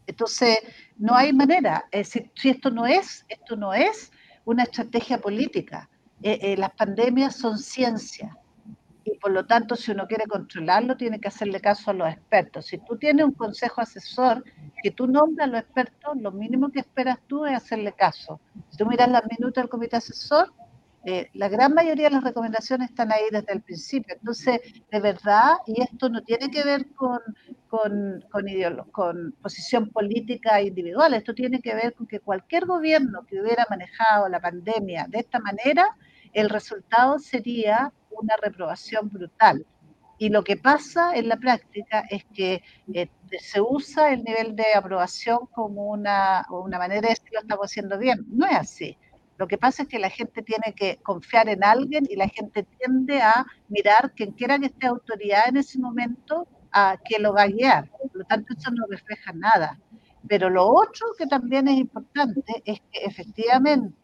Entonces, 0.06 0.58
no 0.96 1.14
hay 1.14 1.32
manera. 1.32 1.86
si, 2.02 2.48
esto 2.48 2.70
no 2.70 2.86
es, 2.86 3.24
esto 3.28 3.56
no 3.56 3.74
es 3.74 4.10
una 4.44 4.62
estrategia 4.62 5.18
política. 5.18 5.88
Eh, 6.22 6.38
eh, 6.42 6.56
las 6.56 6.70
pandemias 6.72 7.36
son 7.36 7.58
ciencia 7.58 8.36
y 9.12 9.18
por 9.18 9.30
lo 9.30 9.46
tanto 9.46 9.76
si 9.76 9.90
uno 9.90 10.06
quiere 10.06 10.26
controlarlo 10.26 10.96
tiene 10.96 11.20
que 11.20 11.28
hacerle 11.28 11.60
caso 11.60 11.90
a 11.90 11.94
los 11.94 12.08
expertos. 12.08 12.66
Si 12.66 12.78
tú 12.78 12.96
tienes 12.96 13.24
un 13.24 13.32
consejo 13.32 13.80
asesor 13.80 14.44
que 14.82 14.90
tú 14.90 15.06
nombras 15.06 15.48
a 15.48 15.50
los 15.50 15.60
expertos, 15.60 16.16
lo 16.20 16.30
mínimo 16.32 16.70
que 16.70 16.80
esperas 16.80 17.18
tú 17.26 17.46
es 17.46 17.56
hacerle 17.56 17.92
caso. 17.92 18.40
Si 18.70 18.78
tú 18.78 18.86
miras 18.86 19.10
las 19.10 19.22
minutas 19.24 19.62
del 19.62 19.70
comité 19.70 19.96
asesor, 19.96 20.52
eh, 21.04 21.30
la 21.32 21.48
gran 21.48 21.72
mayoría 21.72 22.08
de 22.08 22.16
las 22.16 22.24
recomendaciones 22.24 22.90
están 22.90 23.12
ahí 23.12 23.22
desde 23.30 23.52
el 23.52 23.62
principio. 23.62 24.14
Entonces, 24.14 24.60
de 24.90 25.00
verdad, 25.00 25.54
y 25.66 25.80
esto 25.80 26.08
no 26.08 26.22
tiene 26.22 26.50
que 26.50 26.64
ver 26.64 26.92
con, 26.94 27.20
con, 27.68 28.24
con, 28.30 28.44
con 28.90 29.32
posición 29.40 29.90
política 29.90 30.60
individual, 30.60 31.14
esto 31.14 31.34
tiene 31.34 31.60
que 31.60 31.74
ver 31.74 31.94
con 31.94 32.06
que 32.06 32.20
cualquier 32.20 32.66
gobierno 32.66 33.24
que 33.26 33.40
hubiera 33.40 33.64
manejado 33.70 34.28
la 34.28 34.40
pandemia 34.40 35.06
de 35.08 35.20
esta 35.20 35.38
manera, 35.38 35.86
el 36.32 36.48
resultado 36.48 37.18
sería 37.18 37.92
una 38.10 38.34
reprobación 38.42 39.08
brutal. 39.08 39.66
Y 40.18 40.30
lo 40.30 40.42
que 40.42 40.56
pasa 40.56 41.14
en 41.14 41.28
la 41.28 41.36
práctica 41.36 42.04
es 42.10 42.24
que 42.34 42.62
eh, 42.92 43.08
se 43.40 43.60
usa 43.60 44.12
el 44.12 44.24
nivel 44.24 44.56
de 44.56 44.74
aprobación 44.74 45.46
como 45.52 45.86
una, 45.86 46.44
una 46.50 46.78
manera 46.78 47.02
de 47.02 47.08
decir 47.08 47.30
lo 47.32 47.40
estamos 47.40 47.66
haciendo 47.66 47.98
bien. 47.98 48.24
No 48.28 48.46
es 48.46 48.56
así. 48.56 48.98
Lo 49.36 49.46
que 49.46 49.56
pasa 49.56 49.84
es 49.84 49.88
que 49.88 50.00
la 50.00 50.10
gente 50.10 50.42
tiene 50.42 50.74
que 50.74 50.96
confiar 50.96 51.48
en 51.48 51.62
alguien 51.62 52.04
y 52.10 52.16
la 52.16 52.28
gente 52.28 52.64
tiende 52.64 53.22
a 53.22 53.46
mirar 53.68 54.12
quien 54.16 54.32
quiera 54.32 54.58
que 54.58 54.66
esté 54.66 54.88
autoridad 54.88 55.48
en 55.48 55.58
ese 55.58 55.78
momento 55.78 56.48
a 56.72 56.96
que 57.04 57.20
lo 57.20 57.32
va 57.32 57.42
a 57.42 57.46
guiar. 57.46 57.88
Por 57.88 58.16
lo 58.16 58.24
tanto, 58.24 58.54
eso 58.58 58.70
no 58.72 58.84
refleja 58.90 59.32
nada. 59.32 59.78
Pero 60.26 60.50
lo 60.50 60.66
otro 60.66 61.06
que 61.16 61.26
también 61.26 61.68
es 61.68 61.78
importante 61.78 62.62
es 62.64 62.80
que 62.90 63.04
efectivamente 63.04 63.94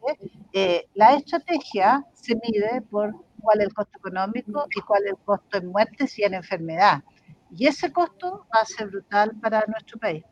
eh, 0.53 0.87
la 0.95 1.15
estrategia 1.15 2.05
se 2.13 2.35
mide 2.37 2.83
por 2.91 3.15
cuál 3.41 3.61
es 3.61 3.67
el 3.67 3.75
costo 3.75 3.99
económico 3.99 4.67
y 4.75 4.81
cuál 4.81 5.05
es 5.05 5.11
el 5.11 5.19
costo 5.25 5.59
en 5.59 5.67
muertes 5.67 6.19
y 6.19 6.23
en 6.23 6.35
enfermedad. 6.35 7.03
Y 7.57 7.67
ese 7.67 7.93
costo 7.93 8.47
va 8.55 8.61
a 8.63 8.65
ser 8.65 8.89
brutal 8.89 9.33
para 9.41 9.65
nuestro 9.69 9.99
país. 9.99 10.25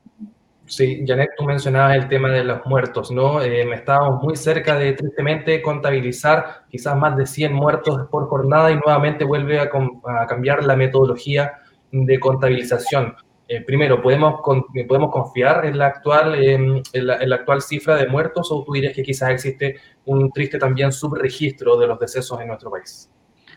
Sí, 0.66 1.04
Janet, 1.06 1.30
tú 1.36 1.44
mencionabas 1.44 1.96
el 1.96 2.08
tema 2.08 2.30
de 2.30 2.44
los 2.44 2.64
muertos, 2.66 3.10
¿no? 3.10 3.42
Eh, 3.42 3.62
estábamos 3.74 4.22
muy 4.22 4.36
cerca 4.36 4.76
de 4.76 4.92
tristemente 4.92 5.60
contabilizar 5.60 6.64
quizás 6.70 6.96
más 6.96 7.16
de 7.16 7.26
100 7.26 7.52
muertos 7.52 8.08
por 8.10 8.28
jornada 8.28 8.70
y 8.70 8.76
nuevamente 8.76 9.24
vuelve 9.24 9.58
a, 9.58 9.64
a 9.64 10.26
cambiar 10.26 10.64
la 10.64 10.76
metodología 10.76 11.58
de 11.90 12.18
contabilización. 12.18 13.16
Eh, 13.52 13.60
primero, 13.60 14.00
¿podemos, 14.00 14.40
¿podemos 14.88 15.12
confiar 15.12 15.66
en 15.66 15.76
la, 15.76 15.88
actual, 15.88 16.42
en, 16.42 16.82
la, 16.94 17.36
actual 17.36 17.60
cifra 17.60 17.96
de 17.96 18.06
muertos 18.06 18.50
o 18.50 18.64
tú 18.64 18.72
dirías 18.72 18.94
que 18.94 19.02
quizás 19.02 19.28
existe 19.28 19.76
un 20.06 20.32
triste 20.32 20.56
también 20.58 20.90
subregistro 20.90 21.76
de 21.76 21.86
los 21.86 22.00
decesos 22.00 22.40
en 22.40 22.48
nuestro 22.48 22.70
país? 22.70 23.10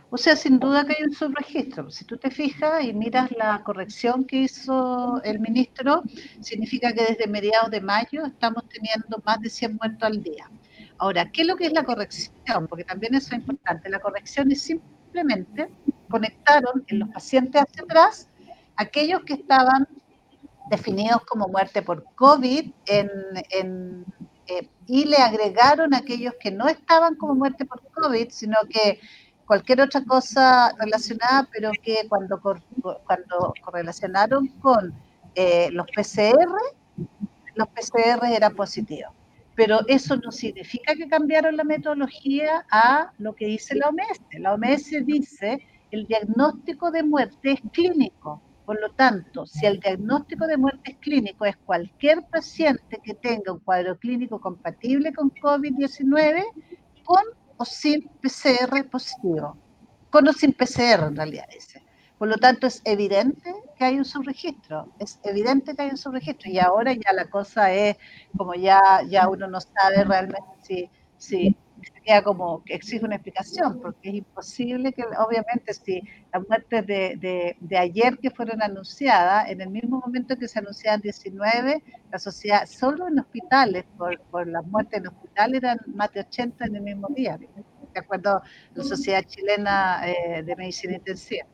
O 0.09 0.17
sea, 0.17 0.35
sin 0.35 0.59
duda 0.59 0.85
que 0.85 0.97
hay 0.97 1.03
un 1.05 1.13
subregistro. 1.13 1.89
Si 1.89 2.03
tú 2.03 2.17
te 2.17 2.29
fijas 2.29 2.83
y 2.83 2.93
miras 2.93 3.31
la 3.37 3.63
corrección 3.63 4.25
que 4.25 4.41
hizo 4.41 5.21
el 5.23 5.39
ministro, 5.39 6.03
significa 6.41 6.91
que 6.91 7.05
desde 7.05 7.27
mediados 7.27 7.71
de 7.71 7.79
mayo 7.79 8.25
estamos 8.25 8.65
teniendo 8.67 9.23
más 9.25 9.39
de 9.39 9.49
100 9.49 9.77
muertos 9.77 10.03
al 10.03 10.21
día. 10.21 10.51
Ahora, 10.97 11.31
¿qué 11.31 11.43
es 11.43 11.47
lo 11.47 11.55
que 11.55 11.67
es 11.67 11.71
la 11.71 11.85
corrección? 11.85 12.67
Porque 12.67 12.83
también 12.83 13.15
eso 13.15 13.27
es 13.27 13.39
importante. 13.39 13.89
La 13.89 13.99
corrección 13.99 14.51
es 14.51 14.61
simplemente 14.61 15.69
conectaron 16.09 16.83
en 16.87 16.99
los 16.99 17.09
pacientes 17.09 17.61
hacia 17.61 17.83
atrás 17.83 18.29
aquellos 18.77 19.23
que 19.23 19.33
estaban 19.33 19.87
definidos 20.69 21.21
como 21.25 21.47
muerte 21.47 21.81
por 21.81 22.03
COVID 22.15 22.71
en, 22.87 24.05
eh, 24.47 24.69
y 24.87 25.05
le 25.05 25.17
agregaron 25.17 25.93
aquellos 25.93 26.33
que 26.39 26.51
no 26.51 26.67
estaban 26.67 27.15
como 27.15 27.35
muerte 27.35 27.65
por 27.65 27.81
COVID, 27.93 28.29
sino 28.29 28.55
que 28.69 28.99
cualquier 29.45 29.81
otra 29.81 30.03
cosa 30.03 30.75
relacionada, 30.79 31.47
pero 31.51 31.71
que 31.83 32.07
cuando, 32.09 32.39
cuando 32.39 33.53
correlacionaron 33.63 34.47
con 34.59 34.93
eh, 35.35 35.69
los 35.71 35.85
PCR, 35.87 36.51
los 37.55 37.67
PCR 37.69 38.25
eran 38.25 38.55
positivos. 38.55 39.13
Pero 39.55 39.79
eso 39.87 40.17
no 40.17 40.31
significa 40.31 40.95
que 40.95 41.07
cambiaron 41.07 41.55
la 41.55 41.63
metodología 41.63 42.65
a 42.69 43.11
lo 43.19 43.33
que 43.33 43.45
dice 43.45 43.75
la 43.75 43.87
OMS. 43.87 44.19
La 44.39 44.53
OMS 44.53 45.05
dice 45.05 45.65
el 45.91 46.05
diagnóstico 46.07 46.91
de 46.91 47.03
muerte 47.03 47.51
es 47.53 47.61
clínico. 47.71 48.41
Por 48.65 48.81
lo 48.81 48.89
tanto, 48.89 49.45
si 49.45 49.65
el 49.65 49.79
diagnóstico 49.79 50.47
de 50.47 50.57
muerte 50.57 50.91
es 50.91 50.97
clínico 50.97 51.45
es 51.45 51.55
cualquier 51.57 52.23
paciente 52.23 52.99
que 53.03 53.13
tenga 53.13 53.51
un 53.53 53.59
cuadro 53.59 53.97
clínico 53.97 54.41
compatible 54.41 55.13
con 55.13 55.29
COVID-19 55.31 56.43
con 57.03 57.23
o 57.57 57.65
sin 57.65 58.09
PCR 58.21 58.89
positivo. 58.89 59.55
Con 60.09 60.27
o 60.27 60.33
sin 60.33 60.53
PCR 60.53 61.07
en 61.07 61.15
realidad 61.15 61.45
ese. 61.55 61.83
Por 62.17 62.29
lo 62.29 62.37
tanto, 62.37 62.65
es 62.65 62.81
evidente 62.85 63.53
que 63.77 63.83
hay 63.83 63.97
un 63.97 64.05
subregistro, 64.05 64.87
es 64.99 65.19
evidente 65.23 65.75
que 65.75 65.81
hay 65.83 65.89
un 65.89 65.97
subregistro 65.97 66.49
y 66.49 66.59
ahora 66.59 66.93
ya 66.93 67.11
la 67.13 67.25
cosa 67.25 67.73
es 67.73 67.97
como 68.37 68.55
ya, 68.55 68.79
ya 69.07 69.27
uno 69.27 69.47
no 69.47 69.59
sabe 69.59 70.05
realmente 70.05 70.39
si, 70.61 70.89
si 71.17 71.57
queda 72.05 72.21
como 72.23 72.63
que 72.63 72.75
exige 72.75 73.03
una 73.03 73.15
explicación, 73.15 73.81
porque 73.81 74.09
es 74.09 74.15
imposible 74.15 74.93
que, 74.93 75.03
obviamente, 75.03 75.73
si 75.73 76.01
las 76.31 76.47
muertes 76.47 76.85
de, 76.85 77.55
de, 77.59 77.77
ayer 77.77 78.17
que 78.19 78.29
fueron 78.29 78.61
anunciadas, 78.61 79.49
en 79.49 79.61
el 79.61 79.69
mismo 79.69 80.01
momento 80.05 80.37
que 80.37 80.47
se 80.47 80.59
anunciaban 80.59 81.01
19, 81.01 81.83
la 82.11 82.19
sociedad, 82.19 82.65
solo 82.67 83.07
en 83.07 83.19
hospitales, 83.19 83.85
por, 83.97 84.19
por 84.31 84.47
las 84.47 84.65
muertes 84.67 84.99
en 84.99 85.07
hospitales, 85.07 85.63
eran 85.63 85.79
más 85.87 86.13
de 86.13 86.21
80 86.21 86.65
en 86.65 86.75
el 86.75 86.81
mismo 86.83 87.07
día, 87.09 87.37
de 87.37 87.99
acuerdo 87.99 88.37
a 88.37 88.43
la 88.75 88.83
Sociedad 88.83 89.23
Chilena 89.23 90.01
eh, 90.07 90.43
de 90.43 90.55
Medicina 90.55 90.95
Intensiva. 90.95 91.47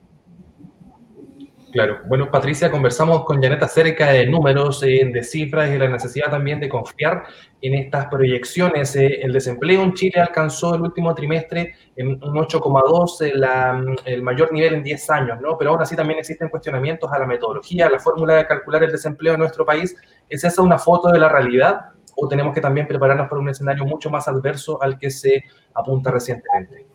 Claro. 1.71 2.01
Bueno, 2.05 2.29
Patricia, 2.29 2.69
conversamos 2.69 3.23
con 3.23 3.41
Janet 3.41 3.63
acerca 3.63 4.11
de 4.11 4.25
números, 4.25 4.83
eh, 4.83 5.09
de 5.11 5.23
cifras 5.23 5.69
y 5.69 5.77
la 5.77 5.87
necesidad 5.87 6.29
también 6.29 6.59
de 6.59 6.67
confiar 6.67 7.23
en 7.61 7.75
estas 7.75 8.07
proyecciones. 8.07 8.93
Eh, 8.97 9.21
el 9.21 9.31
desempleo 9.31 9.81
en 9.81 9.93
Chile 9.93 10.19
alcanzó 10.19 10.75
el 10.75 10.81
último 10.81 11.15
trimestre 11.15 11.75
en 11.95 12.21
un 12.21 12.37
8,2, 12.37 13.21
eh, 13.21 13.31
el 14.05 14.21
mayor 14.21 14.51
nivel 14.51 14.73
en 14.73 14.83
10 14.83 15.09
años, 15.11 15.39
¿no? 15.39 15.57
Pero 15.57 15.71
aún 15.71 15.81
así 15.81 15.95
también 15.95 16.19
existen 16.19 16.49
cuestionamientos 16.49 17.09
a 17.09 17.19
la 17.19 17.25
metodología, 17.25 17.87
a 17.87 17.89
la 17.89 17.99
fórmula 17.99 18.35
de 18.35 18.47
calcular 18.47 18.83
el 18.83 18.91
desempleo 18.91 19.35
en 19.35 19.39
nuestro 19.39 19.65
país. 19.65 19.95
¿Es 20.27 20.43
esa 20.43 20.61
una 20.61 20.77
foto 20.77 21.09
de 21.09 21.19
la 21.19 21.29
realidad 21.29 21.91
o 22.17 22.27
tenemos 22.27 22.53
que 22.53 22.59
también 22.59 22.85
prepararnos 22.85 23.29
para 23.29 23.39
un 23.39 23.47
escenario 23.47 23.85
mucho 23.85 24.09
más 24.09 24.27
adverso 24.27 24.81
al 24.81 24.99
que 24.99 25.09
se 25.09 25.45
apunta 25.73 26.11
recientemente? 26.11 26.85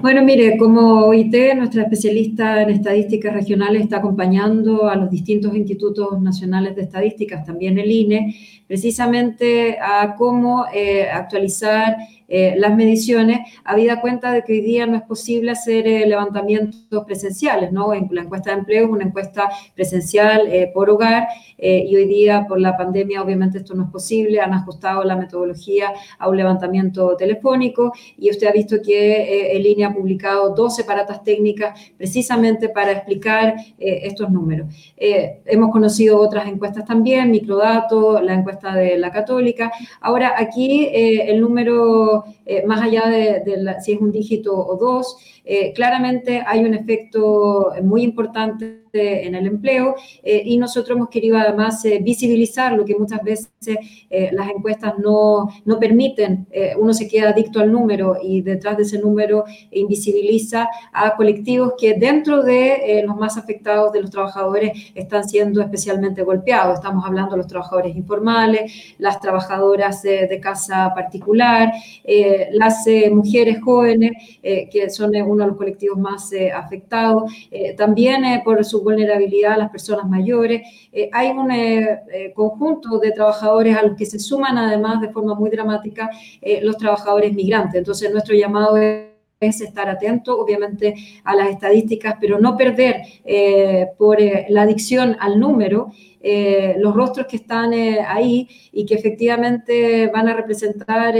Bueno, 0.00 0.22
mire, 0.22 0.56
como 0.56 1.06
OIT, 1.06 1.54
nuestra 1.56 1.82
especialista 1.82 2.62
en 2.62 2.70
estadísticas 2.70 3.34
regionales 3.34 3.82
está 3.82 3.98
acompañando 3.98 4.88
a 4.88 4.96
los 4.96 5.10
distintos 5.10 5.54
institutos 5.54 6.20
nacionales 6.20 6.74
de 6.76 6.82
estadísticas, 6.82 7.44
también 7.44 7.78
el 7.78 7.90
INE, 7.90 8.34
precisamente 8.66 9.78
a 9.78 10.14
cómo 10.16 10.64
eh, 10.72 11.08
actualizar 11.10 11.96
eh, 12.32 12.54
las 12.56 12.76
mediciones, 12.76 13.40
habida 13.64 14.00
cuenta 14.00 14.30
de 14.30 14.44
que 14.44 14.52
hoy 14.52 14.60
día 14.60 14.86
no 14.86 14.96
es 14.96 15.02
posible 15.02 15.50
hacer 15.50 15.88
eh, 15.88 16.06
levantamientos 16.06 17.04
presenciales, 17.04 17.72
¿no? 17.72 17.92
En 17.92 18.08
la 18.12 18.22
encuesta 18.22 18.52
de 18.52 18.60
empleo 18.60 18.84
es 18.84 18.90
una 18.90 19.04
encuesta 19.04 19.50
presencial 19.74 20.46
eh, 20.46 20.70
por 20.72 20.88
hogar 20.88 21.26
y 21.62 21.94
hoy 21.94 22.06
día 22.06 22.46
por 22.48 22.58
la 22.58 22.74
pandemia 22.74 23.20
obviamente 23.20 23.58
esto 23.58 23.74
no 23.74 23.84
es 23.84 23.90
posible, 23.90 24.40
han 24.40 24.54
ajustado 24.54 25.04
la 25.04 25.14
metodología 25.14 25.92
a 26.18 26.26
un 26.26 26.38
levantamiento 26.38 27.14
telefónico 27.18 27.92
y 28.16 28.30
usted 28.30 28.46
ha 28.46 28.52
visto 28.52 28.76
que 28.82 29.54
el 29.54 29.66
INE 29.66 29.84
ha 29.84 29.92
publicado 29.92 30.54
dos 30.54 30.74
separatas 30.74 31.22
técnicas 31.22 31.78
precisamente 31.98 32.70
para 32.70 32.92
explicar 32.92 33.56
estos 33.78 34.30
números. 34.30 34.74
hemos 34.96 35.70
conocido 35.70 36.18
otras 36.18 36.46
encuestas 36.46 36.86
también, 36.86 37.30
Microdato, 37.30 38.22
la 38.22 38.32
encuesta 38.32 38.74
de 38.74 38.96
la 38.96 39.10
Católica. 39.12 39.70
Ahora 40.00 40.32
aquí 40.38 40.88
el 40.90 41.42
número 41.42 42.19
Merci. 42.26 42.39
Eh, 42.52 42.66
más 42.66 42.82
allá 42.82 43.06
de, 43.06 43.76
si 43.80 43.92
es 43.92 44.00
un 44.00 44.10
dígito 44.10 44.52
o 44.52 44.76
dos, 44.76 45.16
eh, 45.44 45.72
claramente 45.72 46.42
hay 46.44 46.64
un 46.64 46.74
efecto 46.74 47.70
muy 47.80 48.02
importante 48.02 48.80
en 48.92 49.36
el 49.36 49.46
empleo 49.46 49.94
eh, 50.20 50.42
y 50.44 50.58
nosotros 50.58 50.96
hemos 50.96 51.10
querido 51.10 51.38
además 51.38 51.86
visibilizar 52.02 52.72
lo 52.72 52.84
que 52.84 52.96
muchas 52.96 53.22
veces 53.22 53.48
las 54.32 54.50
encuestas 54.50 54.94
no, 54.98 55.48
no 55.64 55.78
permiten. 55.78 56.48
uno 56.76 56.92
se 56.92 57.06
queda 57.06 57.30
adicto 57.30 57.60
al 57.60 57.70
número 57.70 58.16
y 58.20 58.42
detrás 58.42 58.76
de 58.76 58.82
ese 58.82 58.98
número 58.98 59.44
invisibiliza 59.70 60.68
a 60.92 61.14
colectivos 61.14 61.74
que 61.78 61.94
dentro 61.94 62.42
de 62.42 63.04
los 63.06 63.14
más 63.16 63.36
afectados 63.36 63.92
de 63.92 64.00
los 64.00 64.10
trabajadores 64.10 64.90
están 64.96 65.28
siendo 65.28 65.60
especialmente 65.62 66.22
golpeados. 66.22 66.74
Estamos 66.74 67.04
hablando 67.06 67.32
de 67.32 67.38
los 67.38 67.46
trabajadores 67.46 67.94
informales, 67.94 68.94
las 68.98 69.20
trabajadoras 69.20 70.02
de 70.02 70.40
casa 70.42 70.92
particular, 70.94 71.70
las 72.52 72.86
eh, 72.86 73.10
mujeres 73.10 73.60
jóvenes, 73.62 74.12
eh, 74.42 74.68
que 74.70 74.88
son 74.90 75.14
uno 75.14 75.44
de 75.44 75.48
los 75.48 75.56
colectivos 75.56 75.98
más 75.98 76.30
afectados, 76.54 77.30
también 77.76 78.22
por 78.44 78.64
su 78.64 78.82
vulnerabilidad 78.82 79.58
las 79.58 79.70
personas 79.70 80.08
mayores. 80.08 80.62
hay 81.12 81.28
un 81.30 81.50
conjunto 82.34 82.98
de 82.98 83.12
trabajadores 83.12 83.76
a 83.76 83.82
los 83.82 83.96
que 83.96 84.06
se 84.06 84.18
suman 84.18 84.58
además 84.58 85.00
de 85.00 85.10
forma 85.10 85.34
muy 85.34 85.50
dramática 85.50 86.10
los 86.62 86.76
trabajadores 86.76 87.32
migrantes. 87.32 87.76
Entonces, 87.76 88.12
nuestro 88.12 88.34
llamado 88.34 88.76
es 88.76 89.60
estar 89.60 89.88
atento, 89.88 90.38
obviamente, 90.38 90.94
a 91.24 91.34
las 91.34 91.50
estadísticas, 91.50 92.16
pero 92.20 92.38
no 92.38 92.56
perder 92.56 93.02
por 93.98 94.18
la 94.48 94.62
adicción 94.62 95.16
al 95.20 95.38
número 95.40 95.92
los 96.22 96.94
rostros 96.94 97.26
que 97.26 97.36
están 97.36 97.72
ahí 97.72 98.48
y 98.72 98.84
que 98.84 98.94
efectivamente 98.94 100.08
van 100.08 100.28
a 100.28 100.34
representar, 100.34 101.14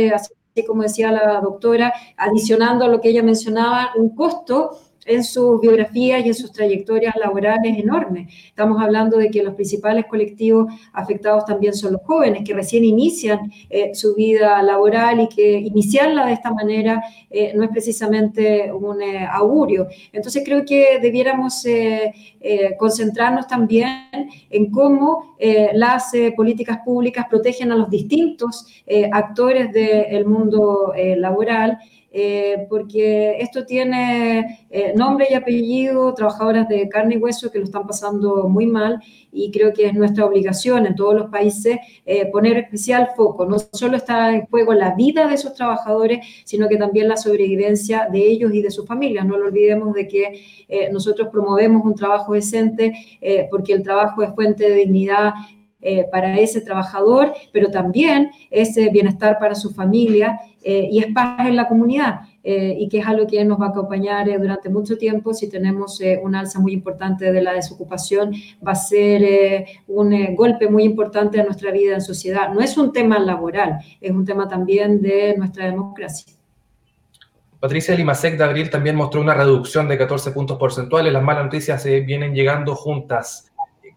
como 0.67 0.83
decía 0.83 1.11
la 1.11 1.41
doctora, 1.41 1.93
adicionando 2.17 2.85
a 2.85 2.89
lo 2.89 3.01
que 3.01 3.11
ella 3.11 3.23
mencionaba, 3.23 3.93
un 3.97 4.15
costo 4.15 4.79
en 5.07 5.25
sus 5.25 5.61
biografías 5.61 6.25
y 6.25 6.29
en 6.29 6.35
sus 6.35 6.53
trayectorias 6.53 7.17
laborales 7.17 7.79
enormes. 7.79 8.33
Estamos 8.47 8.81
hablando 8.81 9.17
de 9.19 9.31
que 9.31 9.43
los 9.43 9.55
principales 9.55 10.05
colectivos 10.07 10.73
afectados 10.93 11.45
también 11.45 11.75
son 11.75 11.95
los 11.95 12.03
jóvenes 12.03 12.43
que 12.45 12.55
recién 12.55 12.85
inician 12.85 13.51
eh, 13.69 13.95
su 13.95 14.15
vida 14.15 14.63
laboral 14.63 15.21
y 15.21 15.29
que 15.29 15.59
iniciarla 15.59 16.27
de 16.27 16.35
esta 16.35 16.53
manera 16.53 17.03
eh, 17.31 17.53
no 17.55 17.65
es 17.65 17.71
precisamente 17.71 18.73
un 18.73 19.03
eh, 19.03 19.27
augurio. 19.31 19.89
Entonces 20.13 20.43
creo 20.45 20.65
que 20.65 20.99
debiéramos 21.01 21.65
concentrarnos 22.79 23.47
también 23.47 24.09
en 24.49 24.71
cómo 24.71 25.37
las 25.75 26.13
políticas 26.37 26.79
públicas 26.85 27.27
protegen 27.29 27.71
a 27.73 27.77
los 27.77 27.91
distintos 27.91 28.67
actores 29.13 29.73
del 29.73 30.25
mundo 30.25 30.93
laboral 31.17 31.79
eh, 32.13 32.67
porque 32.69 33.37
esto 33.39 33.65
tiene 33.65 34.67
eh, 34.69 34.93
nombre 34.97 35.29
y 35.31 35.35
apellido, 35.35 36.13
trabajadoras 36.13 36.69
de 36.69 36.89
carne 36.89 37.15
y 37.15 37.19
hueso 37.19 37.53
que 37.53 37.59
lo 37.59 37.65
están 37.65 37.87
pasando 37.87 38.49
muy 38.49 38.67
mal 38.67 39.01
y 39.31 39.53
creo 39.53 39.73
que 39.73 39.87
es 39.87 39.95
nuestra 39.95 40.25
obligación 40.25 40.87
en 40.87 40.97
todos 40.97 41.15
los 41.15 41.31
países 41.31 41.79
eh, 42.05 42.27
poner 42.33 42.57
especial 42.59 43.11
foco. 43.17 43.47
No 43.47 43.59
solo 43.61 43.97
está 43.97 44.35
en 44.35 44.47
juego 44.47 44.75
la 44.75 44.97
vida 44.97 45.29
de 45.29 45.35
esos 45.35 45.55
trabajadores, 45.55 46.27
sino 46.45 46.69
que 46.69 46.77
también 46.77 47.07
la 47.07 47.17
sobrevivencia 47.17 48.09
de 48.11 48.27
ellos 48.27 48.53
y 48.53 48.61
de 48.61 48.73
sus 48.73 48.87
familias. 48.87 49.25
No 49.25 49.39
lo 49.39 49.47
olvidemos 49.47 49.95
de 49.95 50.09
que 50.09 50.91
nosotros 50.93 51.29
promovemos 51.31 51.85
un 51.85 51.95
trabajo 51.95 52.35
decente 52.35 52.93
porque 53.51 53.73
el 53.73 53.83
trabajo 53.83 54.23
es 54.23 54.35
fuente 54.35 54.69
de 54.69 54.77
dignidad 54.77 55.33
para 56.13 56.39
ese 56.39 56.61
trabajador, 56.61 57.33
pero 57.53 57.71
también 57.71 58.31
es 58.51 58.75
bienestar 58.93 59.39
para 59.39 59.55
su 59.55 59.71
familia 59.71 60.39
eh, 60.63 60.89
y 60.91 60.99
es 60.99 61.07
paz 61.13 61.47
en 61.47 61.57
la 61.57 61.69
comunidad. 61.69 62.21
Eh, 62.43 62.75
y 62.79 62.89
que 62.89 63.01
es 63.01 63.07
algo 63.07 63.27
que 63.27 63.45
nos 63.45 63.61
va 63.61 63.67
a 63.67 63.69
acompañar 63.69 64.27
eh, 64.27 64.39
durante 64.39 64.71
mucho 64.71 64.97
tiempo. 64.97 65.35
Si 65.35 65.49
tenemos 65.49 66.01
un 66.23 66.35
alza 66.35 66.59
muy 66.59 66.73
importante 66.73 67.33
de 67.33 67.43
la 67.43 67.53
desocupación, 67.53 68.33
va 68.67 68.73
a 68.73 68.77
ser 68.77 69.67
un 69.87 70.35
golpe 70.35 70.69
muy 70.69 70.85
importante 70.85 71.39
a 71.39 71.45
nuestra 71.45 71.71
vida 71.71 71.95
en 71.95 72.01
sociedad. 72.01 72.53
No 72.53 72.61
es 72.61 72.79
un 72.79 72.93
tema 72.93 73.19
laboral, 73.19 73.79
es 74.01 74.11
un 74.11 74.25
tema 74.25 74.49
también 74.49 75.03
de 75.03 75.35
nuestra 75.37 75.67
democracia. 75.67 76.33
Patricia 77.61 77.95
Limasek 77.95 78.39
de 78.39 78.45
abril 78.45 78.71
también 78.71 78.97
mostró 78.97 79.21
una 79.21 79.35
reducción 79.35 79.87
de 79.87 79.99
14 79.99 80.31
puntos 80.31 80.57
porcentuales. 80.57 81.13
Las 81.13 81.23
malas 81.23 81.45
noticias 81.45 81.83
se 81.83 82.01
vienen 82.01 82.35
llegando 82.35 82.75
juntas. 82.75 83.50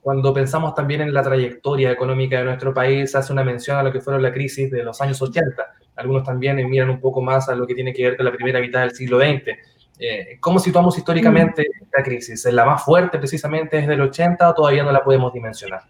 Cuando 0.03 0.33
pensamos 0.33 0.75
también 0.75 1.01
en 1.01 1.13
la 1.13 1.23
trayectoria 1.23 1.91
económica 1.91 2.37
de 2.37 2.43
nuestro 2.43 2.73
país, 2.73 3.15
hace 3.15 3.33
una 3.33 3.43
mención 3.43 3.77
a 3.77 3.83
lo 3.83 3.91
que 3.91 4.01
fueron 4.01 4.21
la 4.21 4.31
crisis 4.31 4.69
de 4.69 4.83
los 4.83 5.01
años 5.01 5.19
80 5.21 5.73
algunos 5.95 6.23
también 6.23 6.55
miran 6.69 6.89
un 6.89 6.99
poco 6.99 7.21
más 7.21 7.49
a 7.49 7.55
lo 7.55 7.67
que 7.67 7.75
tiene 7.75 7.93
que 7.93 8.03
ver 8.03 8.17
con 8.17 8.25
la 8.25 8.31
primera 8.31 8.59
mitad 8.59 8.81
del 8.81 8.91
siglo 8.91 9.19
XX. 9.19 9.57
Eh, 9.99 10.37
¿Cómo 10.39 10.59
situamos 10.59 10.97
históricamente 10.97 11.61
mm. 11.61 11.83
esta 11.83 12.03
crisis? 12.03 12.45
¿Es 12.45 12.53
la 12.53 12.65
más 12.65 12.83
fuerte 12.83 13.17
precisamente 13.19 13.77
desde 13.77 13.93
el 13.93 14.01
80 14.01 14.49
o 14.49 14.53
todavía 14.53 14.83
no 14.83 14.91
la 14.91 15.03
podemos 15.03 15.31
dimensionar? 15.33 15.83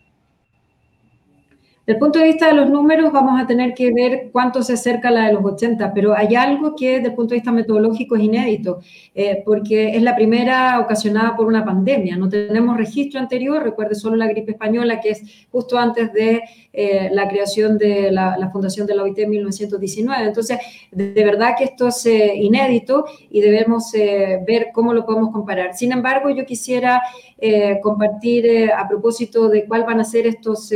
El 1.86 1.98
punto 1.98 2.17
de 2.19 2.26
vista 2.26 2.48
de 2.48 2.54
los 2.54 2.69
números, 2.69 3.12
vamos 3.12 3.41
a 3.41 3.46
tener 3.46 3.74
que 3.74 3.91
ver 3.91 4.30
cuánto 4.32 4.63
se 4.63 4.72
acerca 4.72 5.12
la 5.12 5.28
de 5.28 5.34
los 5.34 5.43
80, 5.43 5.93
pero 5.93 6.15
hay 6.15 6.34
algo 6.34 6.78
que 6.78 6.93
desde 6.96 7.10
el 7.10 7.13
punto 7.13 7.32
de 7.32 7.39
vista 7.39 7.52
metodológico 7.52 8.15
es 8.15 8.24
inédito, 8.24 8.80
eh, 9.13 9.43
porque 9.46 9.89
es 9.93 10.02
la 10.02 10.15
primera 10.15 10.80
ocasionada 10.80 11.36
por 11.36 11.46
una 11.46 11.65
pandemia. 11.65 12.15
No 12.15 12.30
tenemos 12.30 12.78
registro 12.78 13.19
anterior, 13.19 13.62
recuerde 13.62 13.96
solo 13.96 14.15
la 14.15 14.28
gripe 14.28 14.54
española, 14.54 15.02
que 15.02 15.10
es 15.10 15.46
justo 15.52 15.78
antes 15.78 16.13
de 16.13 16.43
eh, 16.72 17.10
la 17.12 17.28
creación 17.28 17.78
de 17.78 18.13
la, 18.13 18.50
fundación 18.54 18.88
de 18.88 18.96
la 18.96 19.04
OIT 19.04 19.19
en 19.19 19.32
1919. 19.32 20.26
Entonces, 20.26 20.60
de, 20.89 21.12
verdad 21.26 21.56
que 21.58 21.65
esto 21.65 21.89
es 21.89 22.06
eh, 22.06 22.34
inédito 22.34 23.04
y 23.30 23.41
debemos 23.41 23.91
ver 23.91 24.69
cómo 24.74 24.93
lo 24.93 25.06
podemos 25.06 25.32
comparar. 25.32 25.76
Sin 25.76 25.91
embargo, 25.91 26.30
yo 26.30 26.46
quisiera 26.46 27.02
compartir 27.82 28.72
a 28.72 28.88
propósito 28.88 29.50
de 29.50 29.65
cuál 29.65 29.84
van 29.84 30.00
a 30.00 30.06
ser 30.06 30.28
estos 30.28 30.72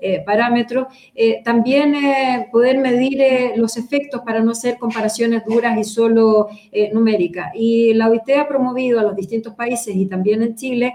eh, 0.00 0.22
parámetros, 0.24 0.86
eh, 1.12 1.42
también 1.42 1.92
eh, 1.96 2.48
poder 2.52 2.78
medir 2.78 3.56
los 3.56 3.76
efectos 3.76 4.20
para 4.24 4.38
no 4.40 4.52
hacer 4.52 4.78
comparaciones 4.78 5.42
duras 5.44 5.76
y 5.76 5.82
solo 5.82 6.48
numéricas. 6.92 7.50
Y 7.54 7.94
la 7.94 8.08
OIT 8.08 8.30
ha 8.38 8.46
promovido 8.46 9.00
a 9.00 9.02
los 9.02 9.16
distintos 9.16 9.54
países 9.54 9.96
y 9.96 10.06
también 10.06 10.42
en 10.42 10.54
Chile 10.54 10.94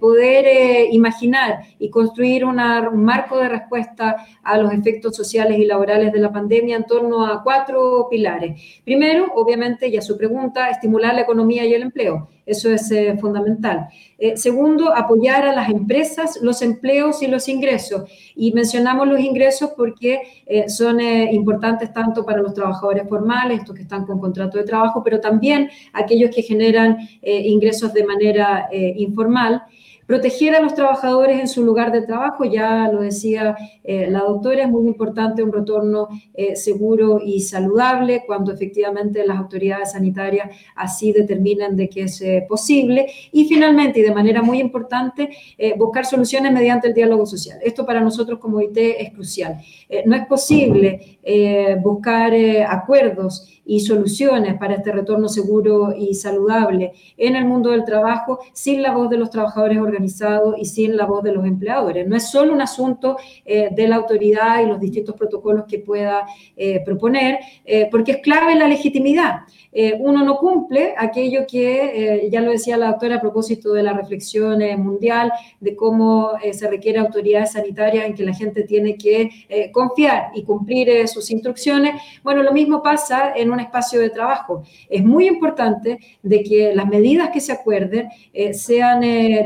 poder 0.00 0.88
imaginar 0.92 1.60
y 1.78 1.90
construir 1.90 2.44
un 2.44 2.56
marco 3.04 3.38
de 3.38 3.48
respuesta 3.48 4.16
a 4.42 4.58
los 4.58 4.72
efectos 4.72 5.16
sociales 5.16 5.58
y 5.58 5.64
laborales 5.64 6.12
de 6.12 6.20
la 6.20 6.32
pandemia 6.32 6.76
en 6.76 6.84
torno 6.84 7.26
a 7.26 7.42
cuatro 7.42 8.06
pilares. 8.08 8.80
Primero, 8.84 9.32
obviamente, 9.34 9.90
ya 9.90 10.00
su 10.00 10.16
pregunta, 10.16 10.70
estimular 10.70 11.14
la 11.14 11.22
economía 11.22 11.64
y 11.64 11.74
el 11.74 11.82
empleo. 11.82 12.28
Eso 12.46 12.70
es 12.70 12.92
fundamental. 13.20 13.88
segundo, 14.36 14.94
apoyar 14.94 15.46
a 15.46 15.52
las 15.52 15.68
empresas, 15.68 16.38
los 16.40 16.62
empleos 16.62 17.20
y 17.22 17.26
los 17.26 17.48
ingresos. 17.48 18.08
Y 18.36 18.52
mencionamos 18.52 19.08
los 19.08 19.20
ingresos 19.20 19.70
porque 19.76 20.22
eh, 20.46 20.68
son 20.68 21.00
eh, 21.00 21.32
importantes 21.32 21.92
tanto 21.92 22.24
para 22.24 22.40
los 22.40 22.54
trabajadores 22.54 23.08
formales, 23.08 23.60
estos 23.60 23.74
que 23.74 23.82
están 23.82 24.06
con 24.06 24.20
contrato 24.20 24.58
de 24.58 24.64
trabajo, 24.64 25.02
pero 25.02 25.20
también 25.20 25.68
aquellos 25.92 26.34
que 26.34 26.42
generan 26.42 26.98
eh, 27.22 27.40
ingresos 27.46 27.92
de 27.92 28.04
manera 28.04 28.68
informal. 28.72 29.62
Proteger 30.06 30.54
a 30.54 30.60
los 30.60 30.74
trabajadores 30.74 31.40
en 31.40 31.48
su 31.48 31.64
lugar 31.64 31.90
de 31.90 32.02
trabajo, 32.02 32.44
ya 32.44 32.88
lo 32.92 33.00
decía 33.00 33.56
eh, 33.82 34.08
la 34.08 34.20
doctora, 34.20 34.62
es 34.62 34.68
muy 34.68 34.86
importante 34.86 35.42
un 35.42 35.52
retorno 35.52 36.08
eh, 36.32 36.54
seguro 36.54 37.20
y 37.24 37.40
saludable 37.40 38.22
cuando 38.24 38.52
efectivamente 38.52 39.26
las 39.26 39.36
autoridades 39.38 39.92
sanitarias 39.92 40.50
así 40.76 41.10
determinan 41.10 41.74
de 41.74 41.88
que 41.88 42.02
es 42.02 42.20
eh, 42.20 42.46
posible. 42.48 43.08
Y 43.32 43.46
finalmente, 43.46 43.98
y 43.98 44.02
de 44.02 44.14
manera 44.14 44.42
muy 44.42 44.60
importante, 44.60 45.30
buscar 45.76 46.06
soluciones 46.06 46.52
mediante 46.52 46.86
el 46.88 46.94
diálogo 46.94 47.26
social. 47.26 47.58
Esto 47.62 47.84
para 47.84 48.00
nosotros 48.00 48.38
como 48.38 48.60
IT 48.60 48.76
es 48.76 49.12
crucial. 49.12 49.58
no 50.04 50.14
es 50.14 50.26
posible 50.26 51.18
buscar 51.82 52.32
acuerdos 52.68 53.48
y 53.64 53.80
soluciones 53.80 54.56
para 54.58 54.74
este 54.74 54.92
retorno 54.92 55.28
seguro 55.28 55.92
y 55.96 56.14
saludable 56.14 56.92
en 57.16 57.34
el 57.34 57.44
mundo 57.44 57.70
del 57.70 57.84
trabajo 57.84 58.38
sin 58.52 58.82
la 58.82 58.92
voz 58.92 59.10
de 59.10 59.18
los 59.18 59.30
trabajadores 59.30 59.78
organizados 59.78 59.95
y 60.58 60.64
sin 60.64 60.96
la 60.96 61.06
voz 61.06 61.22
de 61.22 61.32
los 61.32 61.44
empleadores. 61.44 62.06
No 62.06 62.16
es 62.16 62.30
solo 62.30 62.52
un 62.52 62.60
asunto 62.60 63.16
eh, 63.44 63.68
de 63.70 63.88
la 63.88 63.96
autoridad 63.96 64.62
y 64.62 64.66
los 64.66 64.80
distintos 64.80 65.14
protocolos 65.14 65.64
que 65.66 65.78
pueda 65.78 66.26
eh, 66.56 66.82
proponer, 66.84 67.38
eh, 67.64 67.88
porque 67.90 68.12
es 68.12 68.18
clave 68.18 68.54
la 68.54 68.68
legitimidad. 68.68 69.40
uno 70.00 70.24
no 70.24 70.38
cumple 70.38 70.94
aquello 70.96 71.44
que, 71.46 72.28
ya 72.32 72.40
lo 72.40 72.50
decía 72.50 72.78
la 72.78 72.92
doctora 72.92 73.16
a 73.16 73.20
propósito 73.20 73.74
de 73.74 73.82
la 73.82 73.92
reflexión 73.92 74.58
mundial, 74.82 75.30
de 75.60 75.76
cómo 75.76 76.30
se 76.50 76.66
requiere 76.66 76.98
autoridades 76.98 77.52
sanitarias 77.52 78.06
en 78.06 78.14
que 78.14 78.24
la 78.24 78.32
gente 78.32 78.62
tiene 78.62 78.96
que 78.96 79.30
confiar 79.72 80.30
y 80.34 80.44
cumplir 80.44 81.06
sus 81.06 81.30
instrucciones. 81.30 81.92
Bueno, 82.22 82.42
lo 82.42 82.52
mismo 82.52 82.82
pasa 82.82 83.34
en 83.36 83.50
un 83.50 83.60
espacio 83.60 84.00
de 84.00 84.08
trabajo. 84.08 84.62
Es 84.88 85.04
muy 85.04 85.28
importante 85.28 85.98
de 86.22 86.42
que 86.42 86.74
las 86.74 86.86
medidas 86.86 87.30
que 87.30 87.40
se 87.40 87.52
acuerden 87.52 88.08
eh, 88.32 88.54
sean 88.54 89.02
eh, 89.02 89.44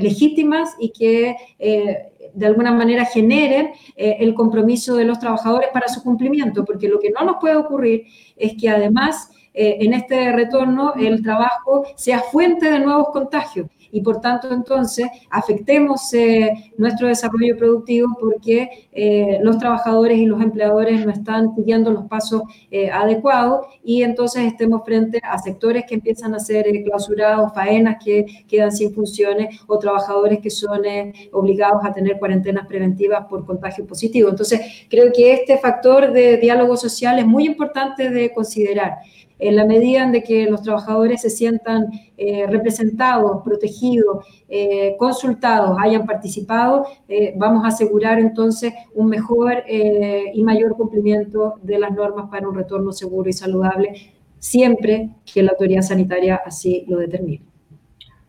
y 0.79 0.91
que 0.91 1.37
eh, 1.59 2.13
de 2.33 2.47
alguna 2.47 2.73
manera 2.73 3.05
generen 3.05 3.71
el 3.97 4.35
compromiso 4.35 4.95
de 4.97 5.05
los 5.05 5.19
trabajadores 5.19 5.71
para 5.73 5.89
su 5.89 6.03
cumplimiento, 6.03 6.65
porque 6.65 6.89
lo 6.89 7.01
que 7.01 7.11
no 7.11 7.25
nos 7.25 7.37
puede 7.41 7.57
ocurrir 7.57 8.07
es 8.37 8.53
que 8.57 8.69
además 8.69 9.31
en 9.53 9.95
este 9.95 10.31
retorno 10.31 10.95
el 10.95 11.23
trabajo 11.23 11.85
sea 11.97 12.21
fuente 12.21 12.71
de 12.71 12.79
nuevos 12.79 13.09
contagios 13.09 13.67
y 13.93 14.01
por 14.01 14.21
tanto 14.21 14.53
entonces 14.53 15.09
afectemos 15.31 16.13
eh, 16.15 16.73
nuestro 16.77 17.09
desarrollo 17.09 17.57
productivo 17.57 18.09
porque 18.19 18.89
eh, 18.93 19.39
los 19.43 19.59
trabajadores 19.59 20.19
y 20.19 20.27
los 20.27 20.41
empleadores 20.41 21.05
no 21.05 21.13
están 21.13 21.55
siguiendo 21.55 21.91
los 21.91 22.07
pasos 22.07 22.43
eh, 22.71 22.91
adecuados 22.91 23.67
y 23.83 24.03
entonces 24.03 24.45
estemos 24.45 24.83
frente 24.85 25.21
a 25.23 25.39
sectores 25.39 25.85
que 25.87 25.95
empiezan 25.95 26.35
a 26.35 26.41
ser 26.41 26.67
clausurados, 26.85 27.53
faenas 27.55 28.03
que 28.05 28.27
quedan 28.49 28.73
sin 28.73 28.93
funciones 28.93 29.61
o 29.67 29.79
trabajadores 29.79 30.41
que 30.41 30.51
son 30.51 30.81
obligados 31.33 31.85
a 31.85 31.93
tener 31.93 32.19
cuarentenas 32.19 32.67
preventivas 32.67 33.27
por 33.27 33.45
contagio 33.45 33.87
positivo. 33.87 34.29
Entonces, 34.29 34.61
creo 34.89 35.13
que 35.13 35.33
este 35.33 35.59
factor 35.59 36.13
de 36.13 36.37
diálogo 36.37 36.77
social 36.77 37.19
es 37.19 37.27
muy 37.27 37.47
importante 37.47 38.11
de 38.11 38.33
considerar 38.33 38.99
en 39.39 39.57
la 39.57 39.65
medida 39.65 40.03
en 40.03 40.23
que 40.23 40.47
los 40.47 40.63
trabajadores 40.63 41.23
se 41.23 41.31
sientan 41.31 41.89
representados, 42.49 43.43
protegidos, 43.43 43.80
eh, 44.49 44.97
consultados, 44.99 45.77
hayan 45.81 46.07
participado, 46.07 46.87
eh, 47.09 47.35
vamos 47.37 47.65
a 47.65 47.69
asegurar 47.69 48.19
entonces 48.19 48.73
un 48.95 49.09
mejor 49.09 49.65
y 49.69 50.43
mayor 50.43 50.77
cumplimiento 50.77 51.55
de 51.63 51.79
las 51.79 51.93
normas 51.93 52.29
para 52.31 52.49
un 52.49 52.55
retorno 52.55 52.93
seguro 52.93 53.29
y 53.29 53.33
saludable, 53.33 54.15
siempre 54.39 55.11
que 55.33 55.43
la 55.43 55.53
autoridad 55.53 55.83
sanitaria 55.83 56.41
así 56.45 56.85
lo 56.89 56.99
determine. 56.99 57.50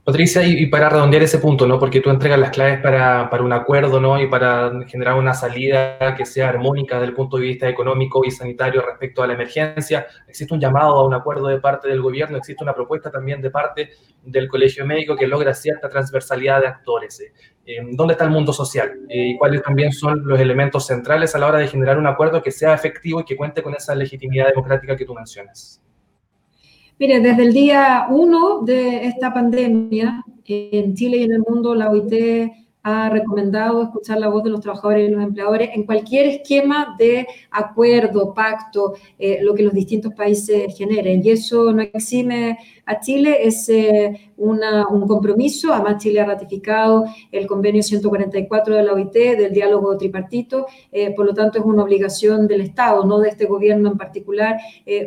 Patricia, 0.03 0.41
y, 0.43 0.65
para 0.65 0.89
redondear 0.89 1.21
ese 1.21 1.37
punto, 1.37 1.67
¿no? 1.67 1.77
Porque 1.77 2.01
tú 2.01 2.09
entregas 2.09 2.39
las 2.39 2.49
claves 2.49 2.81
para, 2.81 3.29
para, 3.29 3.43
un 3.43 3.53
acuerdo, 3.53 3.99
¿no? 3.99 4.19
Y 4.19 4.27
para 4.27 4.71
generar 4.87 5.13
una 5.13 5.35
salida 5.35 6.15
que 6.17 6.25
sea 6.25 6.49
armónica 6.49 6.95
desde 6.95 7.09
el 7.09 7.13
punto 7.13 7.37
de 7.37 7.43
vista 7.43 7.69
económico 7.69 8.25
y 8.25 8.31
sanitario 8.31 8.81
respecto 8.81 9.21
a 9.21 9.27
la 9.27 9.33
emergencia. 9.33 10.07
Existe 10.27 10.55
un 10.55 10.59
llamado 10.59 10.95
a 10.95 11.05
un 11.05 11.13
acuerdo 11.13 11.47
de 11.49 11.59
parte 11.59 11.87
del 11.87 12.01
gobierno, 12.01 12.37
existe 12.37 12.63
una 12.63 12.73
propuesta 12.73 13.11
también 13.11 13.43
de 13.43 13.51
parte 13.51 13.91
del 14.23 14.47
Colegio 14.47 14.87
Médico 14.87 15.15
que 15.15 15.27
logra 15.27 15.53
cierta 15.53 15.87
transversalidad 15.87 16.61
de 16.61 16.67
actores. 16.67 17.19
¿eh? 17.19 17.33
Eh, 17.63 17.81
¿Dónde 17.91 18.13
está 18.13 18.25
el 18.25 18.31
mundo 18.31 18.53
social? 18.53 19.01
Eh, 19.07 19.27
¿Y 19.27 19.37
cuáles 19.37 19.61
también 19.61 19.91
son 19.91 20.25
los 20.25 20.39
elementos 20.39 20.87
centrales 20.87 21.35
a 21.35 21.37
la 21.37 21.45
hora 21.45 21.59
de 21.59 21.67
generar 21.67 21.99
un 21.99 22.07
acuerdo 22.07 22.41
que 22.41 22.49
sea 22.49 22.73
efectivo 22.73 23.19
y 23.19 23.23
que 23.23 23.37
cuente 23.37 23.61
con 23.61 23.75
esa 23.75 23.93
legitimidad 23.93 24.47
democrática 24.47 24.95
que 24.95 25.05
tú 25.05 25.13
mencionas? 25.13 25.79
Mire, 27.01 27.19
desde 27.19 27.41
el 27.41 27.51
día 27.51 28.05
uno 28.11 28.61
de 28.61 29.07
esta 29.07 29.33
pandemia, 29.33 30.23
en 30.45 30.93
Chile 30.93 31.17
y 31.17 31.23
en 31.23 31.31
el 31.31 31.39
mundo, 31.39 31.73
la 31.73 31.89
OIT 31.89 32.51
ha 32.83 33.09
recomendado 33.09 33.83
escuchar 33.83 34.19
la 34.19 34.29
voz 34.29 34.43
de 34.43 34.49
los 34.49 34.59
trabajadores 34.59 35.07
y 35.07 35.11
los 35.11 35.23
empleadores 35.23 35.69
en 35.73 35.83
cualquier 35.83 36.27
esquema 36.27 36.95
de 36.97 37.27
acuerdo, 37.51 38.33
pacto, 38.33 38.95
eh, 39.19 39.39
lo 39.41 39.53
que 39.53 39.63
los 39.63 39.73
distintos 39.73 40.13
países 40.13 40.75
generen. 40.75 41.21
Y 41.23 41.31
eso 41.31 41.71
no 41.71 41.81
exime 41.81 42.57
a 42.85 42.99
Chile, 42.99 43.37
es 43.43 43.69
eh, 43.69 44.31
un 44.37 45.07
compromiso. 45.07 45.73
Además, 45.73 46.01
Chile 46.01 46.21
ha 46.21 46.25
ratificado 46.25 47.05
el 47.31 47.45
convenio 47.45 47.83
144 47.83 48.75
de 48.75 48.83
la 48.83 48.93
OIT 48.93 49.13
del 49.13 49.53
diálogo 49.53 49.95
tripartito, 49.97 50.65
eh, 50.91 51.13
por 51.15 51.25
lo 51.25 51.33
tanto 51.33 51.59
es 51.59 51.65
una 51.65 51.83
obligación 51.83 52.47
del 52.47 52.61
Estado, 52.61 53.05
no 53.05 53.19
de 53.19 53.29
este 53.29 53.45
gobierno 53.45 53.91
en 53.91 53.97
particular, 53.97 54.57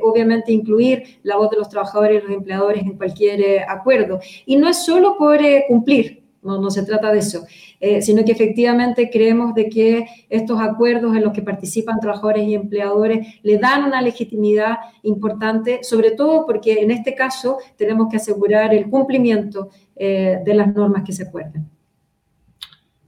obviamente 0.03 0.53
incluir 0.53 1.03
la 1.23 1.37
voz 1.37 1.51
de 1.51 1.57
los 1.57 1.69
trabajadores 1.69 2.23
y 2.23 2.27
los 2.27 2.37
empleadores 2.37 2.83
en 2.83 2.97
cualquier 2.97 3.63
acuerdo. 3.69 4.21
Y 4.47 4.57
no 4.57 4.69
es 4.69 4.85
solo 4.85 5.17
por 5.19 5.39
cumplir, 5.69 6.24
no, 6.45 6.61
no 6.61 6.71
se 6.71 6.85
trata 6.85 7.11
de 7.13 7.19
eso, 7.19 7.47
eh, 7.81 8.03
sino 8.03 8.25
que 8.25 8.33
efectivamente 8.33 9.11
creemos 9.11 9.55
de 9.55 9.69
que 9.69 10.07
estos 10.29 10.61
acuerdos 10.61 11.17
en 11.17 11.25
los 11.25 11.33
que 11.33 11.43
participan 11.43 11.99
trabajadores 12.01 12.45
y 12.45 12.55
empleadores 12.55 13.27
le 13.43 13.59
dan 13.59 13.85
una 13.85 14.01
legitimidad 14.03 14.77
importante, 15.03 15.81
sobre 15.83 16.13
todo 16.13 16.47
porque 16.47 16.81
en 16.81 16.91
este 16.91 17.15
caso 17.15 17.59
tenemos 17.77 18.09
que 18.11 18.19
asegurar 18.19 18.73
el 18.75 18.89
cumplimiento 18.89 19.71
eh, 19.97 20.39
de 20.45 20.55
las 20.55 20.73
normas 20.75 21.03
que 21.05 21.13
se 21.13 21.25
acuerden. 21.25 21.69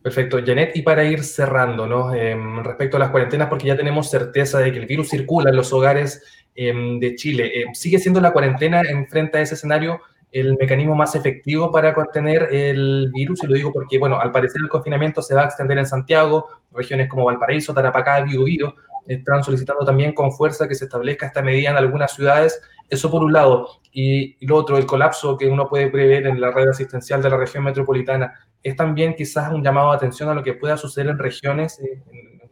Perfecto, 0.03 0.39
Janet, 0.45 0.77
y 0.77 0.83
para 0.83 1.05
ir 1.05 1.25
cerrando, 1.25 1.87
¿no? 1.87 2.15
Em, 2.15 2.63
respecto 2.63 2.97
a 2.97 3.01
las 3.01 3.11
cuarentenas, 3.11 3.49
porque 3.49 3.67
ya 3.67 3.77
tenemos 3.77 4.09
certeza 4.09 4.61
de 4.61 4.71
que 4.71 4.79
el 4.79 4.87
virus 4.87 5.11
circula 5.11 5.51
en 5.51 5.57
los 5.57 5.73
hogares 5.73 6.23
em, 6.55 7.01
de 7.01 7.17
Chile, 7.17 7.61
em, 7.61 7.75
¿sigue 7.75 7.99
siendo 7.99 8.21
la 8.21 8.33
cuarentena 8.33 8.83
en 8.83 9.09
frente 9.09 9.39
a 9.39 9.41
ese 9.41 9.55
escenario 9.57 10.01
el 10.41 10.57
mecanismo 10.57 10.95
más 10.95 11.15
efectivo 11.15 11.71
para 11.71 11.95
contener 11.95 12.49
el 12.53 13.11
virus, 13.13 13.43
y 13.43 13.47
lo 13.47 13.55
digo 13.55 13.73
porque, 13.73 13.99
bueno, 13.99 14.19
al 14.21 14.33
parecer 14.33 14.61
el 14.63 14.69
confinamiento 14.69 15.23
se 15.23 15.35
va 15.35 15.43
a 15.43 15.45
extender 15.47 15.79
en 15.79 15.87
Santiago, 15.87 16.47
regiones 16.73 17.09
como 17.09 17.25
Valparaíso, 17.25 17.73
Tarapacá, 17.73 18.21
Biobío, 18.21 18.75
están 19.07 19.43
solicitando 19.45 19.85
también 19.85 20.13
con 20.13 20.33
fuerza 20.33 20.67
que 20.67 20.75
se 20.75 20.85
establezca 20.85 21.27
esta 21.27 21.43
medida 21.43 21.71
en 21.71 21.77
algunas 21.77 22.13
ciudades. 22.13 22.61
Eso 22.89 23.11
por 23.11 23.23
un 23.23 23.33
lado. 23.33 23.69
Y, 23.93 24.37
lo 24.47 24.57
otro, 24.57 24.77
el 24.77 24.87
colapso 24.87 25.37
que 25.37 25.49
uno 25.49 25.69
puede 25.69 25.89
prever 25.89 26.27
en 26.27 26.41
la 26.41 26.51
red 26.51 26.69
asistencial 26.69 27.23
de 27.23 27.31
la 27.31 27.37
región 27.37 27.65
metropolitana, 27.65 28.35
es 28.63 28.75
también 28.77 29.15
quizás 29.15 29.53
un 29.53 29.63
llamado 29.63 29.91
de 29.91 29.97
atención 29.97 30.29
a 30.29 30.35
lo 30.35 30.43
que 30.43 30.55
pueda 30.55 30.77
suceder 30.77 31.09
en 31.09 31.19
regiones, 31.19 31.79
en 31.79 32.03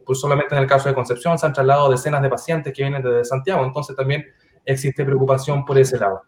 pues 0.05 0.19
solamente 0.19 0.55
en 0.55 0.61
el 0.61 0.67
caso 0.67 0.87
de 0.87 0.95
Concepción 0.95 1.37
se 1.37 1.45
han 1.45 1.53
trasladado 1.53 1.89
decenas 1.89 2.21
de 2.21 2.29
pacientes 2.29 2.73
que 2.73 2.83
vienen 2.83 3.01
desde 3.01 3.25
Santiago, 3.25 3.65
entonces 3.65 3.95
también 3.95 4.25
existe 4.63 5.03
preocupación 5.03 5.65
por 5.65 5.77
ese 5.77 5.97
lado. 5.97 6.21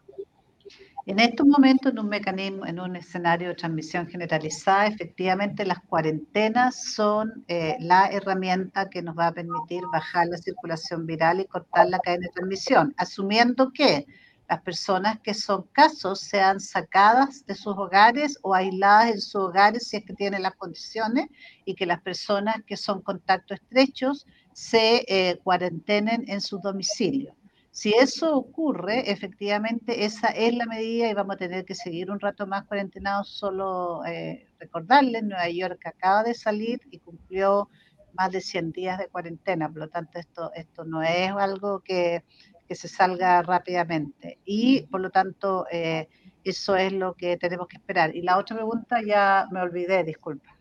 En 1.08 1.20
estos 1.20 1.46
momentos, 1.46 1.90
en 1.90 2.00
un 2.00 2.08
mecanismo, 2.10 2.66
en 2.66 2.78
un 2.78 2.94
escenario 2.94 3.48
de 3.48 3.54
transmisión 3.54 4.06
generalizada, 4.08 4.88
efectivamente 4.88 5.64
las 5.64 5.80
cuarentenas 5.80 6.84
son 6.92 7.46
eh, 7.48 7.76
la 7.80 8.08
herramienta 8.08 8.90
que 8.90 9.00
nos 9.00 9.16
va 9.16 9.28
a 9.28 9.32
permitir 9.32 9.80
bajar 9.90 10.26
la 10.26 10.36
circulación 10.36 11.06
viral 11.06 11.40
y 11.40 11.46
cortar 11.46 11.88
la 11.88 11.98
cadena 12.00 12.26
de 12.26 12.32
transmisión, 12.34 12.94
asumiendo 12.98 13.72
que 13.72 14.06
las 14.50 14.60
personas 14.60 15.18
que 15.20 15.32
son 15.32 15.62
casos 15.72 16.20
sean 16.20 16.60
sacadas 16.60 17.46
de 17.46 17.54
sus 17.54 17.74
hogares 17.78 18.38
o 18.42 18.54
aisladas 18.54 19.10
en 19.12 19.20
sus 19.22 19.36
hogares 19.36 19.88
si 19.88 19.96
es 19.96 20.04
que 20.04 20.12
tienen 20.12 20.42
las 20.42 20.56
condiciones 20.56 21.28
y 21.64 21.74
que 21.74 21.86
las 21.86 22.02
personas 22.02 22.56
que 22.66 22.76
son 22.76 23.00
contactos 23.00 23.58
estrechos 23.62 24.26
se 24.52 25.06
eh, 25.08 25.40
cuarentenen 25.42 26.26
en 26.28 26.42
su 26.42 26.58
domicilio. 26.58 27.37
Si 27.78 27.94
eso 27.94 28.34
ocurre, 28.36 29.08
efectivamente 29.08 30.04
esa 30.04 30.30
es 30.30 30.52
la 30.52 30.66
medida 30.66 31.08
y 31.08 31.14
vamos 31.14 31.36
a 31.36 31.38
tener 31.38 31.64
que 31.64 31.76
seguir 31.76 32.10
un 32.10 32.18
rato 32.18 32.44
más 32.44 32.64
cuarentenados. 32.64 33.28
Solo 33.28 34.04
eh, 34.04 34.48
recordarles, 34.58 35.22
Nueva 35.22 35.48
York 35.48 35.86
acaba 35.86 36.24
de 36.24 36.34
salir 36.34 36.80
y 36.90 36.98
cumplió 36.98 37.70
más 38.14 38.32
de 38.32 38.40
100 38.40 38.72
días 38.72 38.98
de 38.98 39.06
cuarentena, 39.06 39.68
por 39.68 39.78
lo 39.78 39.88
tanto 39.88 40.18
esto, 40.18 40.50
esto 40.54 40.84
no 40.84 41.04
es 41.04 41.30
algo 41.30 41.78
que, 41.78 42.24
que 42.66 42.74
se 42.74 42.88
salga 42.88 43.42
rápidamente 43.42 44.40
y 44.44 44.82
por 44.88 45.00
lo 45.00 45.10
tanto 45.10 45.64
eh, 45.70 46.08
eso 46.42 46.74
es 46.74 46.92
lo 46.92 47.14
que 47.14 47.36
tenemos 47.36 47.68
que 47.68 47.76
esperar. 47.76 48.16
Y 48.16 48.22
la 48.22 48.38
otra 48.38 48.56
pregunta 48.56 49.02
ya 49.06 49.46
me 49.52 49.60
olvidé, 49.60 50.02
disculpa. 50.02 50.58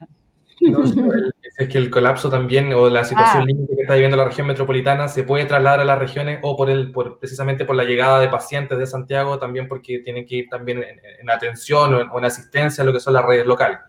No, 0.61 0.83
es 1.57 1.69
que 1.69 1.77
el 1.77 1.89
colapso 1.89 2.29
también 2.29 2.73
o 2.73 2.89
la 2.89 3.03
situación 3.03 3.43
ah. 3.43 3.45
límite 3.45 3.75
que 3.75 3.81
está 3.81 3.93
viviendo 3.93 4.17
la 4.17 4.25
región 4.25 4.47
metropolitana 4.47 5.07
se 5.07 5.23
puede 5.23 5.45
trasladar 5.45 5.81
a 5.81 5.85
las 5.85 5.99
regiones 5.99 6.39
o 6.43 6.55
por 6.55 6.69
el, 6.69 6.91
por, 6.91 7.19
precisamente 7.19 7.65
por 7.65 7.75
la 7.75 7.83
llegada 7.83 8.19
de 8.19 8.29
pacientes 8.29 8.77
de 8.77 8.87
Santiago, 8.87 9.39
también 9.39 9.67
porque 9.67 9.99
tienen 9.99 10.25
que 10.25 10.35
ir 10.35 10.49
también 10.49 10.83
en, 10.83 11.29
atención 11.29 11.93
o 11.93 12.17
en, 12.17 12.25
asistencia 12.25 12.83
a 12.83 12.85
lo 12.85 12.93
que 12.93 12.99
son 12.99 13.13
las 13.13 13.25
redes 13.25 13.45
locales. 13.45 13.79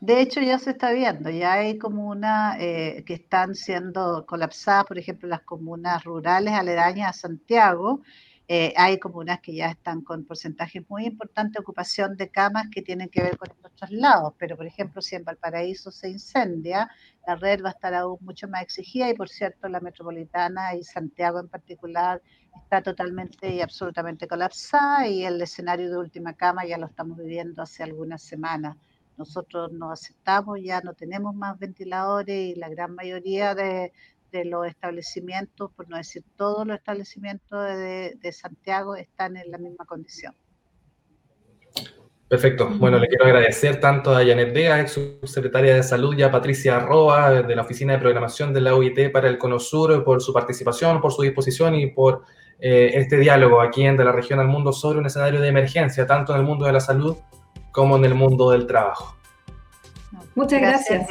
De 0.00 0.20
hecho, 0.20 0.40
ya 0.40 0.58
se 0.60 0.70
está 0.70 0.92
viendo, 0.92 1.28
ya 1.28 1.54
hay 1.54 1.76
comunas 1.76 2.56
eh, 2.60 3.02
que 3.04 3.14
están 3.14 3.56
siendo 3.56 4.24
colapsadas, 4.26 4.84
por 4.84 4.96
ejemplo, 4.96 5.28
las 5.28 5.40
comunas 5.40 6.04
rurales 6.04 6.54
aledañas 6.54 7.10
a 7.10 7.20
Santiago, 7.20 8.02
eh, 8.50 8.72
hay 8.78 8.98
comunas 8.98 9.40
que 9.40 9.54
ya 9.54 9.66
están 9.66 10.00
con 10.00 10.24
porcentajes 10.24 10.82
muy 10.88 11.04
importantes 11.04 11.52
de 11.52 11.60
ocupación 11.60 12.16
de 12.16 12.30
camas 12.30 12.68
que 12.72 12.80
tienen 12.80 13.10
que 13.10 13.22
ver 13.22 13.36
con 13.36 13.50
estos 13.50 13.74
traslados, 13.74 14.32
pero 14.38 14.56
por 14.56 14.64
ejemplo, 14.66 15.02
si 15.02 15.16
en 15.16 15.24
Valparaíso 15.24 15.90
se 15.90 16.08
incendia, 16.08 16.90
la 17.26 17.36
red 17.36 17.62
va 17.62 17.68
a 17.68 17.72
estar 17.72 17.92
aún 17.92 18.16
mucho 18.22 18.48
más 18.48 18.62
exigida 18.62 19.10
y 19.10 19.14
por 19.14 19.28
cierto, 19.28 19.68
la 19.68 19.80
metropolitana 19.80 20.74
y 20.74 20.82
Santiago 20.82 21.40
en 21.40 21.48
particular 21.48 22.22
está 22.56 22.80
totalmente 22.80 23.54
y 23.54 23.60
absolutamente 23.60 24.26
colapsada 24.26 25.06
y 25.06 25.26
el 25.26 25.42
escenario 25.42 25.90
de 25.90 25.98
última 25.98 26.32
cama 26.32 26.64
ya 26.64 26.78
lo 26.78 26.86
estamos 26.86 27.18
viviendo 27.18 27.60
hace 27.60 27.82
algunas 27.82 28.22
semanas. 28.22 28.78
Nosotros 29.18 29.72
no 29.72 29.90
aceptamos, 29.92 30.58
ya 30.62 30.80
no 30.80 30.94
tenemos 30.94 31.34
más 31.34 31.58
ventiladores 31.58 32.34
y 32.34 32.54
la 32.54 32.70
gran 32.70 32.94
mayoría 32.94 33.54
de, 33.54 33.92
de 34.30 34.44
los 34.44 34.66
establecimientos, 34.66 35.70
por 35.72 35.88
no 35.88 35.96
decir 35.96 36.22
todos 36.36 36.66
los 36.66 36.76
establecimientos 36.76 37.58
de, 37.66 38.32
Santiago, 38.32 38.96
están 38.96 39.36
en 39.36 39.50
la 39.50 39.58
misma 39.58 39.84
condición. 39.84 40.34
Perfecto. 42.28 42.68
Bueno, 42.68 42.98
le 42.98 43.08
quiero 43.08 43.24
agradecer 43.24 43.80
tanto 43.80 44.14
a 44.14 44.18
Janet 44.18 44.52
Vega, 44.52 44.80
ex 44.80 44.92
subsecretaria 44.92 45.74
de 45.74 45.82
Salud, 45.82 46.16
y 46.16 46.22
a 46.22 46.30
Patricia 46.30 46.76
Arroa, 46.76 47.42
de 47.42 47.56
la 47.56 47.62
Oficina 47.62 47.94
de 47.94 48.00
Programación 48.00 48.52
de 48.52 48.60
la 48.60 48.74
OIT 48.74 49.10
para 49.10 49.28
el 49.28 49.38
Cono 49.38 49.58
Sur, 49.58 50.04
por 50.04 50.20
su 50.20 50.32
participación, 50.32 51.00
por 51.00 51.12
su 51.12 51.22
disposición 51.22 51.74
y 51.74 51.86
por 51.86 52.24
eh, 52.60 52.90
este 52.94 53.16
diálogo 53.16 53.60
aquí 53.62 53.84
en 53.84 53.96
De 53.96 54.04
la 54.04 54.12
Región 54.12 54.40
al 54.40 54.48
Mundo 54.48 54.72
sobre 54.72 54.98
un 54.98 55.06
escenario 55.06 55.40
de 55.40 55.48
emergencia, 55.48 56.06
tanto 56.06 56.34
en 56.34 56.40
el 56.40 56.46
mundo 56.46 56.66
de 56.66 56.72
la 56.72 56.80
salud 56.80 57.16
como 57.72 57.96
en 57.96 58.04
el 58.04 58.14
mundo 58.14 58.50
del 58.50 58.66
trabajo. 58.66 59.16
Muchas 60.34 60.60
gracias. 60.60 61.08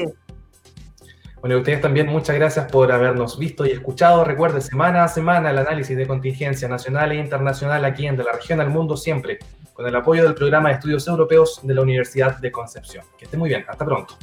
Bueno, 1.40 1.56
y 1.56 1.60
ustedes 1.60 1.82
también 1.82 2.08
muchas 2.08 2.36
gracias 2.36 2.72
por 2.72 2.92
habernos 2.92 3.38
visto 3.38 3.66
y 3.66 3.72
escuchado. 3.72 4.24
Recuerde, 4.24 4.60
semana 4.62 5.04
a 5.04 5.08
semana 5.08 5.52
el 5.52 5.58
análisis 5.60 5.96
de 5.96 6.08
contingencia 6.08 6.68
nacional 6.68 7.12
e 7.12 7.16
internacional 7.16 7.86
aquí 7.86 8.08
en 8.08 8.18
la 8.18 8.32
Región 8.32 8.60
al 8.60 8.70
Mundo 8.70 8.98
siempre, 8.98 9.38
con 9.74 9.86
el 9.86 9.96
apoyo 9.96 10.24
del 10.24 10.34
programa 10.34 10.70
de 10.70 10.76
estudios 10.76 11.08
europeos 11.08 11.60
de 11.64 11.74
la 11.76 11.82
Universidad 11.82 12.38
de 12.40 12.52
Concepción. 12.52 13.06
Que 13.18 13.26
esté 13.26 13.38
muy 13.38 13.50
bien, 13.50 13.66
hasta 13.68 13.86
pronto. 13.86 14.16